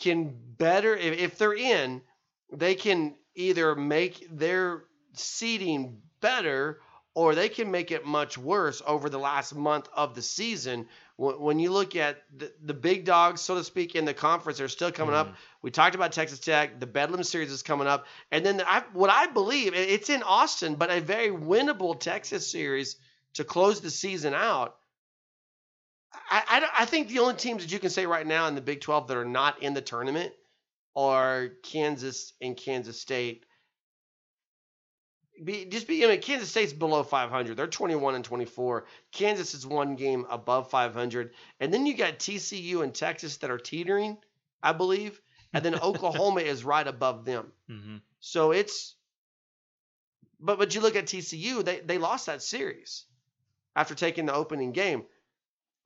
[0.00, 2.02] can better, if, if they're in,
[2.52, 4.82] they can either make their
[5.12, 6.80] seeding better
[7.14, 10.86] or they can make it much worse over the last month of the season.
[11.16, 14.58] When when you look at the, the big dogs, so to speak, in the conference,
[14.58, 15.26] they're still coming up.
[15.26, 15.36] Mm-hmm.
[15.62, 16.80] We talked about Texas Tech.
[16.80, 20.76] The Bedlam series is coming up, and then I, what I believe it's in Austin,
[20.76, 22.96] but a very winnable Texas series
[23.34, 24.76] to close the season out.
[26.12, 28.60] I, I, I think the only teams that you can say right now in the
[28.60, 30.32] Big 12 that are not in the tournament
[30.96, 33.44] are Kansas and Kansas State.
[35.42, 37.56] Be, just be, I mean, Kansas State's below 500.
[37.56, 38.86] They're 21 and 24.
[39.10, 41.34] Kansas is one game above 500.
[41.60, 44.18] And then you got TCU and Texas that are teetering,
[44.62, 45.20] I believe.
[45.54, 47.52] And then Oklahoma is right above them.
[47.68, 48.96] hmm So it's,
[50.40, 53.06] but but you look at TCU, they they lost that series
[53.76, 55.06] after taking the opening game.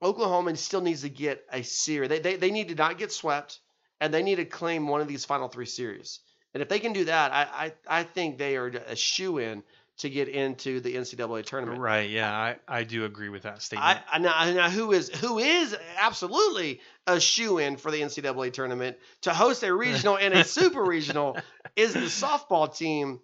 [0.01, 2.09] Oklahoma still needs to get a series.
[2.09, 3.59] They, they they need to not get swept,
[3.99, 6.19] and they need to claim one of these final three series.
[6.53, 9.63] And if they can do that, I I, I think they are a shoe in
[9.97, 11.79] to get into the NCAA tournament.
[11.79, 12.09] Right.
[12.09, 13.99] Yeah, I, I do agree with that statement.
[14.11, 18.97] I now, now who is who is absolutely a shoe in for the NCAA tournament
[19.21, 21.37] to host a regional and a super regional
[21.75, 23.21] is the softball team.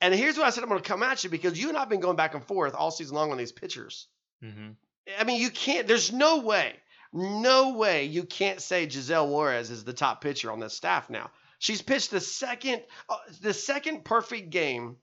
[0.00, 1.88] And here's what I said I'm going to come at you because you and I've
[1.88, 4.06] been going back and forth all season long on these pitchers.
[4.40, 4.70] hmm
[5.18, 5.86] I mean, you can't.
[5.86, 6.74] There's no way,
[7.12, 11.30] no way you can't say Giselle Juarez is the top pitcher on this staff now.
[11.58, 14.96] She's pitched the second, uh, the second perfect game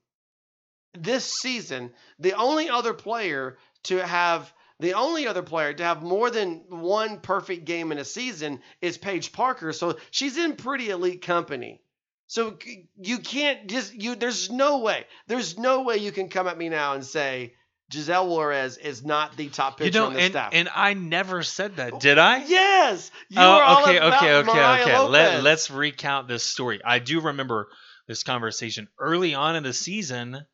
[0.93, 1.91] this season.
[2.19, 7.19] The only other player to have the only other player to have more than one
[7.19, 9.71] perfect game in a season is Paige Parker.
[9.71, 11.81] So she's in pretty elite company.
[12.27, 12.57] So
[12.97, 14.15] you can't just you.
[14.15, 15.05] There's no way.
[15.27, 17.53] There's no way you can come at me now and say
[17.91, 20.49] Giselle Juarez is not the top pitcher You know, on the and, staff.
[20.53, 22.43] and I never said that, did I?
[22.45, 24.97] yes, you oh, were all okay, okay, okay, Mariah okay.
[24.97, 25.11] Lopez.
[25.11, 26.81] Let, let's recount this story.
[26.83, 27.67] I do remember
[28.07, 30.45] this conversation early on in the season.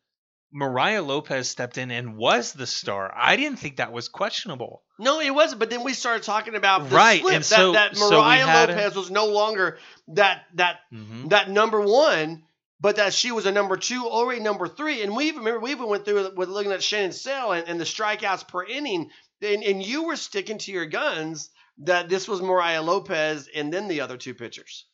[0.54, 3.10] Mariah Lopez stepped in and was the star.
[3.16, 4.82] I didn't think that was questionable.
[4.98, 5.60] No, it wasn't.
[5.60, 8.16] But then we started talking about the Right, slip, and so- that, that so we
[8.16, 9.78] Mariah had- Lopez was no longer
[10.08, 12.42] that that hmm that number one,
[12.82, 15.02] but that she was a number two or a number three.
[15.02, 17.80] And we even remember we even went through with looking at Shannon Saile and, and
[17.80, 19.08] the strikeouts per inning,
[19.40, 23.86] and, and you were sticking to your guns that this was Mariah Lopez and then
[23.88, 24.86] the other two pitchers.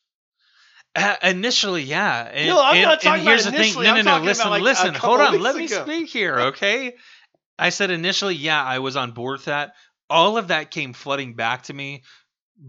[0.95, 2.29] Uh, initially, yeah.
[2.31, 3.65] And, No, I'm and, not talking and here's about the thing.
[3.65, 3.85] initially.
[3.87, 4.23] No, I'm no, no.
[4.23, 4.93] Listen, like, listen.
[4.93, 5.39] Hold on.
[5.39, 6.95] Let me speak here, okay?
[7.57, 9.73] I said initially, yeah, I was on board with that.
[10.09, 12.03] All of that came flooding back to me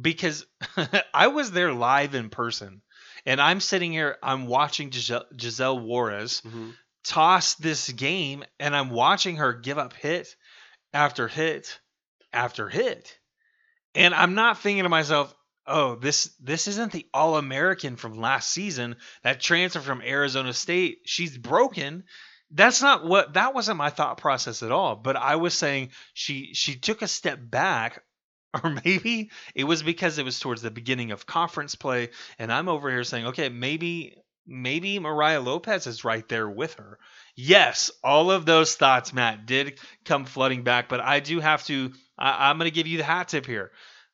[0.00, 0.46] because
[1.14, 2.82] I was there live in person.
[3.26, 6.70] And I'm sitting here, I'm watching Giselle, Giselle Juarez mm-hmm.
[7.04, 10.34] toss this game, and I'm watching her give up hit
[10.92, 11.78] after hit
[12.32, 13.18] after hit.
[13.94, 15.34] And I'm not thinking to myself,
[15.66, 20.98] oh, this this isn't the All American from last season that transfer from Arizona State.
[21.06, 22.04] She's broken.
[22.50, 24.96] That's not what that wasn't my thought process at all.
[24.96, 28.02] But I was saying she she took a step back,
[28.64, 32.68] or maybe it was because it was towards the beginning of conference play, and I'm
[32.68, 36.98] over here saying, okay, maybe maybe Mariah Lopez is right there with her.
[37.36, 41.92] Yes, all of those thoughts, Matt, did come flooding back, but I do have to.
[42.18, 43.70] I, I'm going to give you the hat tip here.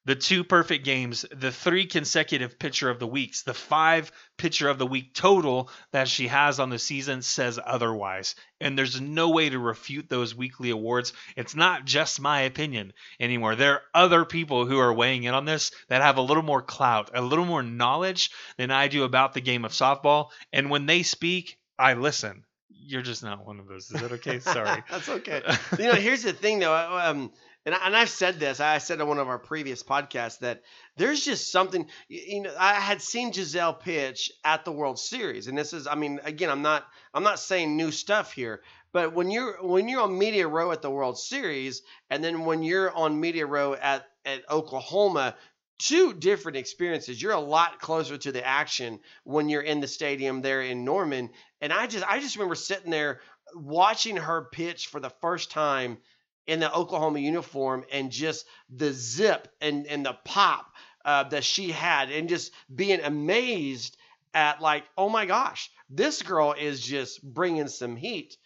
[0.07, 4.78] The two perfect games, the three consecutive pitcher of the weeks, the five pitcher of
[4.78, 8.36] the week total that she has on the season says otherwise.
[8.61, 11.12] And there's no way to refute those weekly awards.
[11.36, 13.57] It's not just my opinion anymore.
[13.57, 16.62] There are other people who are weighing in on this that have a little more
[16.62, 20.28] clout, a little more knowledge than I do about the game of softball.
[20.52, 22.44] And when they speak, I listen.
[22.68, 23.90] You're just not one of those.
[23.90, 24.38] Is that okay?
[24.40, 24.84] Sorry.
[24.88, 25.42] That's okay.
[25.76, 26.74] you know, here's the thing though.
[26.74, 27.32] Um,
[27.67, 28.61] and, I, and I've said this.
[28.61, 30.62] I said on one of our previous podcasts that
[30.97, 31.89] there's just something.
[32.09, 35.87] You, know, I had seen Giselle pitch at the World Series, and this is.
[35.87, 36.87] I mean, again, I'm not.
[37.12, 38.62] I'm not saying new stuff here,
[38.93, 42.62] but when you're when you're on media row at the World Series, and then when
[42.62, 45.35] you're on media row at at Oklahoma,
[45.79, 47.21] two different experiences.
[47.21, 51.31] You're a lot closer to the action when you're in the stadium there in Norman.
[51.61, 53.21] And I just I just remember sitting there
[53.55, 55.99] watching her pitch for the first time
[56.47, 60.72] in the Oklahoma uniform and just the zip and, and the pop
[61.05, 63.97] uh, that she had and just being amazed
[64.34, 68.36] at like, oh my gosh, this girl is just bringing some heat.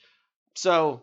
[0.54, 1.02] So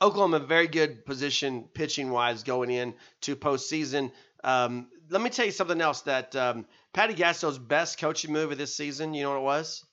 [0.00, 4.12] Oklahoma very good position pitching wise going in to postseason.
[4.42, 8.58] Um, let me tell you something else that um, Patty Gasso's best coaching move of
[8.58, 9.14] this season.
[9.14, 9.84] You know what it was?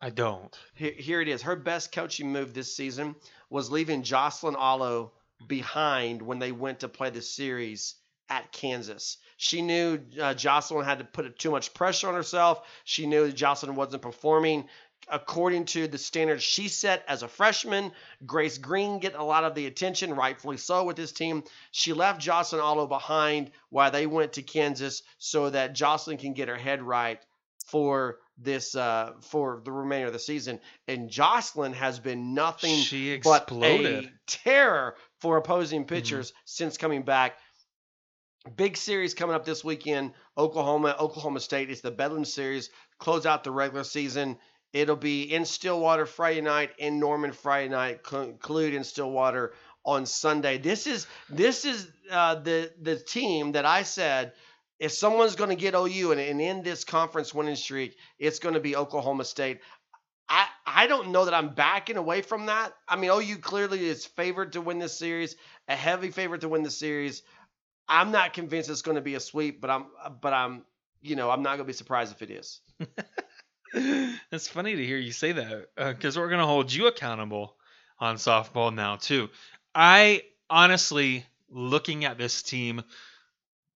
[0.00, 0.54] I don't.
[0.74, 1.42] Here, here it is.
[1.42, 3.16] Her best coaching move this season
[3.48, 5.12] was leaving Jocelyn Alo
[5.48, 7.94] behind when they went to play the series
[8.28, 9.18] at Kansas.
[9.36, 12.66] She knew uh, Jocelyn had to put too much pressure on herself.
[12.84, 14.68] She knew Jocelyn wasn't performing
[15.08, 17.92] according to the standards she set as a freshman.
[18.24, 21.44] Grace Green get a lot of the attention, rightfully so, with this team.
[21.70, 26.48] She left Jocelyn Alo behind while they went to Kansas so that Jocelyn can get
[26.48, 27.20] her head right
[27.66, 30.58] for this uh for the remainder of the season
[30.88, 34.04] and Jocelyn has been nothing She but exploded.
[34.06, 35.94] a terror for opposing Mm-hmm.
[35.94, 37.38] pitchers since coming back.
[38.56, 40.12] Big series coming up this weekend.
[40.36, 41.70] Oklahoma, Oklahoma State.
[41.70, 42.68] It's the Bedlam series.
[42.98, 44.36] Close out the regular season.
[44.74, 49.54] It'll be in Stillwater Friday night, in Norman Friday night, conclude in Stillwater
[49.84, 50.58] on Sunday.
[50.58, 54.32] This is this is uh, the the team that I said
[54.78, 58.54] if someone's going to get OU and, and end this conference winning streak, it's going
[58.54, 59.60] to be Oklahoma State.
[60.28, 62.72] I, I don't know that I'm backing away from that.
[62.88, 65.36] I mean, OU clearly is favored to win this series,
[65.68, 67.22] a heavy favorite to win the series.
[67.88, 69.86] I'm not convinced it's going to be a sweep, but I'm
[70.22, 70.64] but I'm
[71.02, 72.60] you know I'm not going to be surprised if it is.
[74.32, 77.56] it's funny to hear you say that uh, because we're going to hold you accountable
[77.98, 79.28] on softball now too.
[79.74, 82.82] I honestly, looking at this team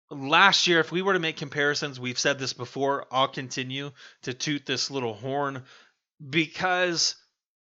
[0.09, 3.05] last year, if we were to make comparisons, we've said this before.
[3.11, 3.91] I'll continue
[4.23, 5.63] to toot this little horn
[6.29, 7.15] because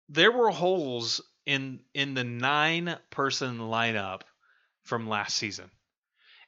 [0.08, 4.22] there were holes in in the nine person lineup
[4.84, 5.70] from last season.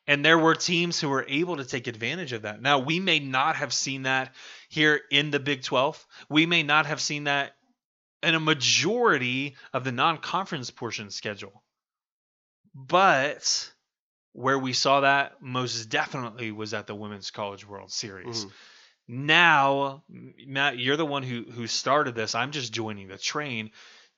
[0.07, 2.63] And there were teams who were able to take advantage of that.
[2.63, 4.35] Now, we may not have seen that
[4.71, 6.07] here in the Big 12.
[6.31, 7.55] We may not have seen that
[8.23, 11.63] in a majority of the non conference portion schedule.
[12.75, 13.71] But
[14.39, 18.45] where we saw that most definitely was at the Women's College World Series.
[18.45, 18.53] Mhm.
[19.09, 22.35] Now, Matt, you're the one who who started this.
[22.37, 23.73] I'm just joining the train.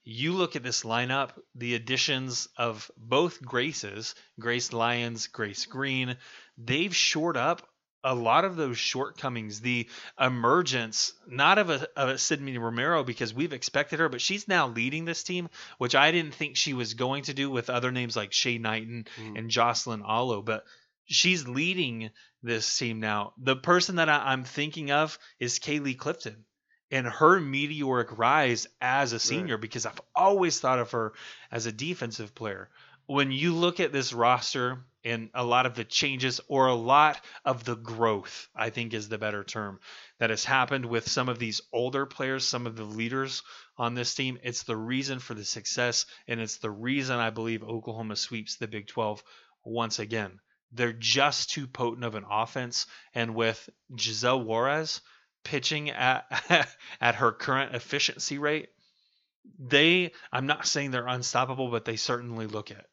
[0.04, 6.16] You look at this lineup, the additions of both Graces, Grace Lyons, Grace Green,
[6.58, 7.66] they've shored up
[8.02, 9.60] a lot of those shortcomings.
[9.60, 9.88] The
[10.18, 14.68] emergence, not of a, of a Sydney Romero, because we've expected her, but she's now
[14.68, 15.48] leading this team,
[15.78, 19.06] which I didn't think she was going to do with other names like Shay Knighten
[19.18, 19.38] Mhm.
[19.38, 20.40] and Jocelyn Alo.
[20.42, 20.64] But
[21.04, 22.10] she's leading
[22.42, 23.34] this team now.
[23.36, 26.44] The person that I, I'm thinking of is Caleigh Clifton
[26.90, 31.12] and her meteoric rise as a senior because I've always thought of her
[31.52, 32.70] as a defensive player.
[33.06, 37.20] When you look at this roster and a lot of the changes or a lot
[37.44, 39.80] of the growth, I think is the better term,
[40.18, 43.42] that has happened with some of these older players, some of the leaders
[43.78, 47.62] on this team, it's the reason for the success and it's the reason I believe
[47.62, 49.22] Oklahoma sweeps the Big 12
[49.64, 50.38] once again.
[50.72, 55.00] They're just too potent of an offense and with Giselle Juarez,
[55.44, 56.26] pitching at
[57.00, 58.68] at her current efficiency rate,
[59.58, 62.86] they I'm not saying they're unstoppable, but they certainly look it.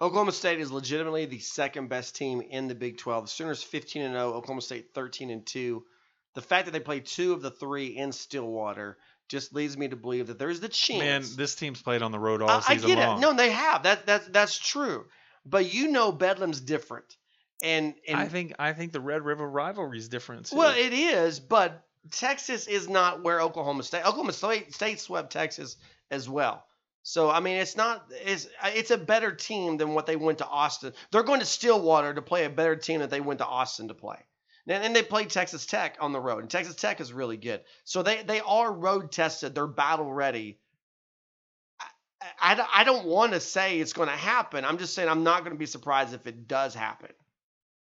[0.00, 3.24] Oklahoma State is legitimately the second best team in the Big 12.
[3.24, 5.84] The Sooners 15 and 0, Oklahoma State 13 and 2.
[6.34, 9.96] The fact that they play two of the three in Stillwater just leads me to
[9.96, 11.30] believe that there's the chance.
[11.30, 13.18] Man, this team's played on the road all I, I season get long.
[13.18, 13.20] it.
[13.22, 13.84] No, they have.
[13.84, 15.06] That that's that's true.
[15.46, 17.16] But you know Bedlam's different.
[17.62, 20.46] And and I think I think the Red River rivalry is different.
[20.46, 20.56] Too.
[20.56, 24.00] well, it is, but Texas is not where Oklahoma State.
[24.00, 25.76] Oklahoma State, State swept Texas
[26.10, 26.66] as well.
[27.08, 30.46] So I mean, it's not it's it's a better team than what they went to
[30.46, 30.92] Austin.
[31.12, 33.94] They're going to Stillwater to play a better team that they went to Austin to
[33.94, 34.18] play.
[34.66, 37.60] And, and they played Texas Tech on the road, and Texas Tech is really good.
[37.84, 39.54] So they they are road tested.
[39.54, 40.58] They're battle ready.
[41.80, 44.64] I, I, I don't want to say it's going to happen.
[44.64, 47.12] I'm just saying I'm not going to be surprised if it does happen.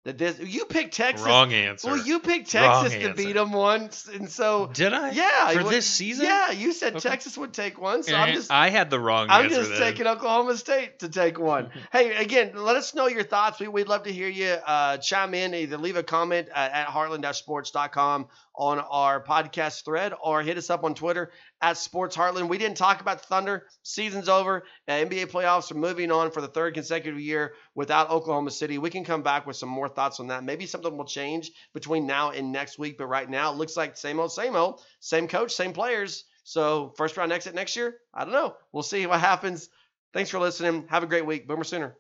[0.05, 1.27] That this you picked Texas.
[1.27, 1.89] Wrong answer.
[1.89, 3.25] Well, you picked Wrong Texas to answer.
[3.25, 5.13] beat them once, and so Did I?
[5.13, 6.27] yeah, For you- this season?
[6.27, 7.09] Yeah, you said Okay.
[7.09, 9.57] Texas would take one, so I'm just I had the wrong I'm answer.
[9.57, 9.81] just then.
[9.81, 11.71] taking Oklahoma State to take one.
[11.93, 13.59] hey, again, let us know your thoughts.
[13.59, 15.55] We, we'd love to hear you uh, chime in.
[15.55, 18.27] Either leave a comment uh, at heartland-sports.com
[18.57, 21.31] on our podcast thread or hit us up on Twitter
[21.61, 22.49] at Sports Heartland.
[22.49, 23.67] We didn't talk about Thunder.
[23.83, 24.65] Season's over.
[24.87, 28.79] Uh, NBA playoffs are moving on for the third consecutive year without Oklahoma City.
[28.79, 30.45] We can come back with some more thoughts on that.
[30.45, 33.97] Maybe something will change between now and next week, but right now it looks like
[33.97, 34.81] same old, same old.
[35.01, 36.25] Same coach, same players.
[36.45, 37.97] So first round exit next year?
[38.13, 38.55] I don't know.
[38.73, 39.69] We'll see what happens.
[40.13, 40.87] Thanks for listening.
[40.89, 41.49] Have a great week.
[41.49, 41.97] Boomer Sooner.